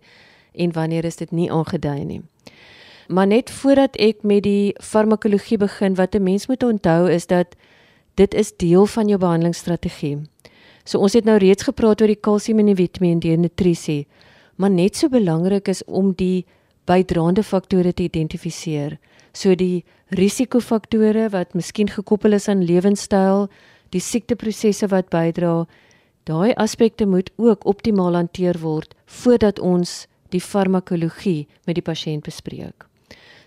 en 0.52 0.72
wanneer 0.72 1.04
is 1.04 1.16
dit 1.16 1.30
nie 1.30 1.52
aangedui 1.52 2.04
nie. 2.04 2.22
Maar 3.08 3.26
net 3.26 3.50
voordat 3.50 3.96
ek 3.96 4.22
met 4.22 4.42
die 4.42 4.74
farmakologie 4.80 5.58
begin, 5.58 5.94
wat 5.94 6.14
'n 6.14 6.22
mens 6.22 6.46
moet 6.46 6.62
onthou 6.62 7.10
is 7.10 7.26
dat 7.26 7.56
dit 8.14 8.34
is 8.34 8.56
deel 8.56 8.86
van 8.86 9.08
jou 9.08 9.18
behandelingsstrategie. 9.18 10.18
So 10.84 10.98
ons 10.98 11.12
het 11.12 11.24
nou 11.24 11.38
reeds 11.38 11.62
gepraat 11.62 12.00
oor 12.00 12.06
die 12.06 12.20
kalsium 12.20 12.58
en 12.58 12.66
die 12.66 12.74
vitamiin 12.74 13.20
D 13.20 13.24
nutrisie, 13.24 14.06
maar 14.56 14.70
net 14.70 14.96
so 14.96 15.08
belangrik 15.08 15.68
is 15.68 15.84
om 15.84 16.12
die 16.12 16.44
bydraende 16.86 17.42
faktore 17.42 17.92
te 17.92 18.02
identifiseer. 18.02 18.98
So 19.32 19.54
die 19.54 19.84
risikofaktore 20.12 21.28
wat 21.32 21.54
miskien 21.54 21.88
gekoppel 21.88 22.36
is 22.36 22.48
aan 22.48 22.64
lewenstyl, 22.64 23.48
die 23.92 24.00
siekteprosesse 24.00 24.88
wat 24.92 25.10
bydra, 25.12 25.66
daai 26.28 26.52
aspekte 26.54 27.06
moet 27.06 27.30
ook 27.36 27.66
optimaal 27.66 28.14
hanteer 28.14 28.58
word 28.62 28.94
voordat 29.06 29.58
ons 29.58 30.06
die 30.32 30.40
farmakologie 30.40 31.46
met 31.66 31.76
die 31.76 31.84
pasiënt 31.84 32.24
bespreek. 32.24 32.86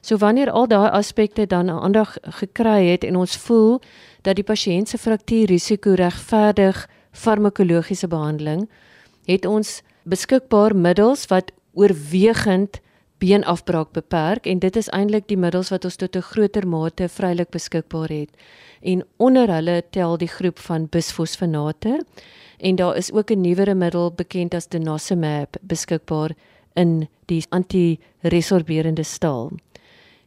So 0.06 0.18
wanneer 0.22 0.52
al 0.52 0.68
daai 0.70 0.90
aspekte 0.94 1.48
dan 1.50 1.70
aandag 1.70 2.18
gekry 2.42 2.92
het 2.92 3.04
en 3.04 3.16
ons 3.16 3.38
voel 3.42 3.80
dat 4.22 4.38
die 4.38 4.46
pasiënt 4.46 4.90
se 4.90 5.00
fraktuurrisiko 5.02 5.96
regverdig 5.98 6.84
farmakologiese 7.12 8.08
behandeling, 8.08 8.68
het 9.26 9.46
ons 9.46 9.80
beskikbaar 10.06 10.76
middels 10.76 11.26
wat 11.32 11.50
oorwegend 11.74 12.82
beenafbraak 13.26 13.94
beperk 13.94 14.46
en 14.46 14.60
dit 14.62 14.76
is 14.78 14.90
eintlik 14.94 15.26
die 15.32 15.40
middels 15.40 15.72
wat 15.74 15.86
ons 15.88 15.98
tot 15.98 16.16
'n 16.16 16.22
groter 16.32 16.68
mate 16.68 17.08
vrylik 17.10 17.50
beskikbaar 17.50 18.10
het. 18.10 18.30
En 18.82 19.04
onder 19.18 19.50
hulle 19.50 19.84
tel 19.90 20.18
die 20.18 20.28
groep 20.28 20.60
van 20.60 20.88
bisfosfonate 20.90 22.06
en 22.60 22.76
daar 22.76 22.96
is 22.98 23.12
ook 23.12 23.32
'n 23.32 23.42
nuwere 23.42 23.76
middel 23.76 24.12
bekend 24.12 24.54
as 24.54 24.68
denosumab 24.68 25.58
beskikbaar 25.62 26.32
in 26.76 27.08
die 27.26 27.44
antiresorberende 27.50 29.04
staal. 29.04 29.52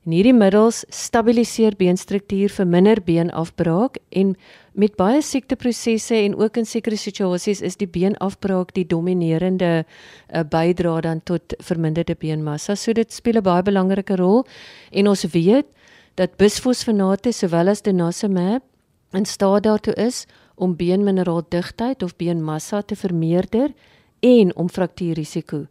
En 0.08 0.14
hierdie 0.16 0.32
middels 0.32 0.86
stabiliseer 0.88 1.74
beenstruktuur, 1.76 2.48
verminder 2.48 2.96
beenafbraak 3.04 3.98
en 4.16 4.30
met 4.72 4.94
baie 4.96 5.18
siekteprosesse 5.20 6.16
en 6.16 6.38
ook 6.40 6.56
in 6.56 6.64
sekere 6.64 6.96
situasies 6.96 7.60
is 7.60 7.76
die 7.76 7.90
beenafbraak 7.92 8.72
die 8.72 8.86
dominerende 8.88 9.84
uh, 9.84 10.40
bydra 10.48 10.94
dan 11.04 11.20
tot 11.28 11.52
verminderde 11.60 12.16
beenmassa. 12.16 12.72
So 12.72 12.96
dit 12.96 13.12
speel 13.12 13.36
'n 13.36 13.44
baie 13.44 13.62
belangrike 13.62 14.16
rol 14.16 14.46
en 14.92 15.12
ons 15.12 15.28
weet 15.28 15.68
dat 16.16 16.40
bisfosfonate 16.40 17.32
sowel 17.32 17.68
as 17.68 17.82
denosumab 17.82 18.62
in 19.12 19.26
staat 19.26 19.62
daartoe 19.62 19.94
is 19.94 20.24
om 20.56 20.76
beenmineraaldigtheid 20.76 22.02
of 22.02 22.16
beenmassa 22.16 22.80
te 22.80 22.96
vermeerder 22.96 23.74
en 24.20 24.56
om 24.56 24.68
fraktuurrisiko 24.68 25.66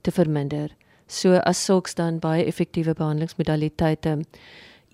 te 0.00 0.10
verminder. 0.12 0.79
So 1.10 1.40
as 1.42 1.58
sulks 1.58 1.96
dan 1.98 2.20
baie 2.22 2.44
effektiewe 2.46 2.94
behandelingsmodaliteite. 2.94 4.20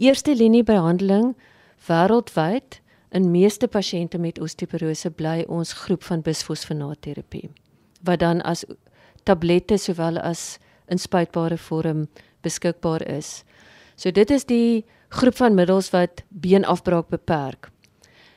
Eerste 0.00 0.32
linie 0.34 0.64
behandeling 0.64 1.34
wêreldwyd 1.88 2.80
in 3.12 3.30
meeste 3.30 3.68
pasiënte 3.68 4.18
met 4.18 4.40
osteoporose 4.40 5.12
bly 5.12 5.44
ons 5.52 5.74
groep 5.84 6.08
van 6.08 6.24
bisfosfonaatterapie 6.24 7.50
wat 8.06 8.20
dan 8.22 8.40
as 8.46 8.64
tablette 9.26 9.76
sowel 9.80 10.20
as 10.22 10.58
in 10.88 11.00
spuitbare 11.02 11.56
vorm 11.58 12.06
beskikbaar 12.46 13.02
is. 13.10 13.42
So 13.96 14.12
dit 14.14 14.30
is 14.30 14.44
die 14.46 14.84
groep 15.10 15.36
van 15.40 15.56
middels 15.58 15.90
wat 15.90 16.22
beenafbraak 16.30 17.10
beperk. 17.10 17.70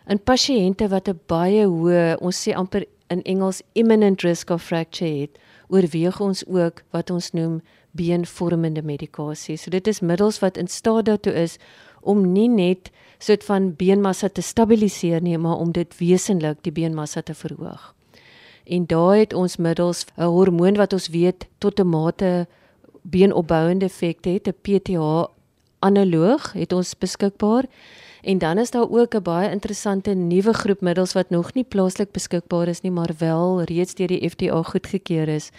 In 0.09 0.19
pasiënte 0.19 0.89
wat 0.89 1.07
'n 1.07 1.19
baie 1.27 1.65
hoë, 1.65 2.17
ons 2.19 2.47
sê 2.47 2.55
amper 2.55 2.85
in 3.09 3.21
Engels 3.23 3.61
imminent 3.73 4.21
risk 4.23 4.49
of 4.49 4.63
fracture 4.63 5.21
het, 5.21 5.37
oorweeg 5.69 6.19
ons 6.19 6.43
ook 6.45 6.83
wat 6.91 7.09
ons 7.09 7.31
noem 7.31 7.61
beenvormende 7.91 8.81
medikasie. 8.81 9.57
So 9.57 9.69
dit 9.69 9.87
is 9.87 10.01
middels 10.01 10.39
wat 10.39 10.57
in 10.57 10.67
staat 10.67 11.05
daartoe 11.05 11.33
is 11.33 11.57
om 12.01 12.31
nie 12.33 12.49
net 12.49 12.91
soort 13.19 13.43
van 13.43 13.73
beenmassa 13.75 14.29
te 14.29 14.41
stabiliseer 14.41 15.21
nie, 15.21 15.37
maar 15.37 15.57
om 15.59 15.71
dit 15.71 15.97
wesenlik 15.99 16.63
die 16.63 16.71
beenmassa 16.71 17.21
te 17.21 17.33
verhoog. 17.33 17.93
En 18.69 18.85
daar 18.85 19.17
het 19.17 19.33
ons 19.33 19.57
middels 19.57 20.05
'n 20.17 20.23
hormoon 20.23 20.75
wat 20.75 20.93
ons 20.93 21.07
weet 21.07 21.47
tot 21.57 21.79
'n 21.79 21.87
mate 21.87 22.47
beenopbouende 23.01 23.85
effek 23.85 24.25
het, 24.25 24.47
'n 24.47 24.55
PTH 24.61 25.29
analoog 25.79 26.53
het 26.53 26.73
ons 26.73 26.97
beskikbaar. 26.97 27.65
En 28.21 28.37
dan 28.37 28.57
is 28.57 28.71
daar 28.71 28.89
ook 28.89 29.15
'n 29.15 29.21
baie 29.21 29.49
interessante 29.49 30.13
nuwe 30.13 30.53
groep 30.53 30.81
middels 30.81 31.13
wat 31.13 31.29
nog 31.29 31.53
nie 31.53 31.63
plaaslik 31.63 32.11
beskikbaar 32.11 32.67
is 32.67 32.81
nie, 32.81 32.91
maar 32.91 33.11
wel 33.17 33.63
reeds 33.63 33.93
deur 33.93 34.07
die 34.07 34.29
FDA 34.29 34.63
goedgekeur 34.63 35.27
is. 35.27 35.49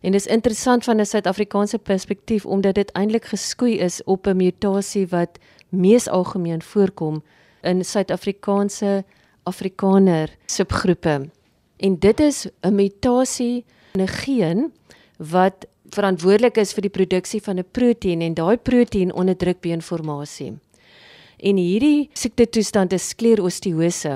En 0.00 0.12
dit 0.12 0.20
is 0.20 0.26
interessant 0.26 0.84
van 0.84 0.96
'n 0.96 1.06
Suid-Afrikaanse 1.06 1.78
perspektief 1.78 2.46
omdat 2.46 2.74
dit 2.74 2.90
eintlik 2.92 3.24
geskoei 3.24 3.78
is 3.78 4.04
op 4.04 4.26
'n 4.26 4.36
mutasie 4.36 5.06
wat 5.06 5.38
mees 5.68 6.08
algemeen 6.08 6.62
voorkom 6.62 7.22
in 7.60 7.84
Suid-Afrikaanse 7.84 9.04
Afrikaner 9.42 10.36
subgroepe. 10.46 11.28
En 11.76 11.98
dit 11.98 12.20
is 12.20 12.46
'n 12.60 12.74
mutasie 12.74 13.64
in 13.92 14.00
'n 14.00 14.08
geen 14.08 14.72
wat 15.16 15.66
verantwoordelik 15.90 16.56
is 16.56 16.72
vir 16.72 16.82
die 16.82 16.90
produksie 16.90 17.42
van 17.42 17.58
'n 17.58 17.70
proteïen 17.70 18.20
en 18.20 18.34
daai 18.34 18.56
proteïen 18.56 19.14
onderdruk 19.14 19.60
beenformasie. 19.60 20.52
En 21.42 21.58
hierdie 21.58 22.10
siekte 22.14 22.46
toestand 22.46 22.92
is 22.94 23.08
sklerostiose 23.10 24.14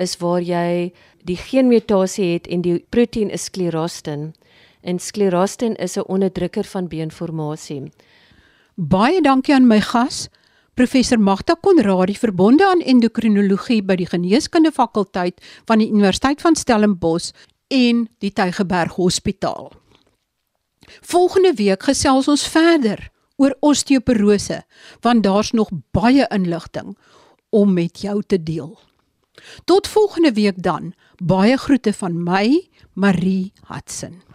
is 0.00 0.16
waar 0.20 0.40
jy 0.40 0.92
die 1.28 1.36
geenmutasie 1.36 2.32
het 2.34 2.48
en 2.48 2.62
die 2.64 2.78
proteïen 2.92 3.32
is 3.32 3.48
sklerostin. 3.48 4.32
En 4.80 4.98
sklerostin 4.98 5.76
is 5.76 5.96
'n 5.96 6.08
onderdrukker 6.08 6.64
van 6.64 6.88
beenformasie. 6.88 7.92
Baie 8.76 9.20
dankie 9.20 9.54
aan 9.54 9.66
my 9.66 9.80
gas, 9.80 10.28
professor 10.74 11.20
Magda 11.20 11.54
Konradi, 11.54 12.14
verbonde 12.14 12.66
aan 12.66 12.80
endokrinologie 12.80 13.82
by 13.82 13.96
die 13.96 14.06
Geneeskunde 14.06 14.72
fakulteit 14.72 15.40
van 15.64 15.78
die 15.78 15.90
Universiteit 15.90 16.40
van 16.40 16.56
Stellenbosch 16.56 17.30
en 17.68 18.08
die 18.18 18.32
Tygerberg 18.32 18.94
Hospitaal. 18.94 19.72
Volgende 21.00 21.52
week 21.54 21.82
gesels 21.82 22.28
ons 22.28 22.48
verder 22.48 23.10
oor 23.42 23.56
osteoporose 23.60 24.62
want 25.02 25.26
daar's 25.26 25.50
nog 25.50 25.70
baie 25.90 26.26
inligting 26.30 26.94
om 27.50 27.72
met 27.74 28.00
jou 28.00 28.22
te 28.26 28.42
deel. 28.42 28.78
Tot 29.64 29.88
volgende 29.88 30.32
week 30.32 30.62
dan. 30.62 30.92
Baie 31.22 31.56
groete 31.56 31.92
van 31.92 32.22
my, 32.22 32.68
Marie 32.92 33.52
Hudson. 33.66 34.31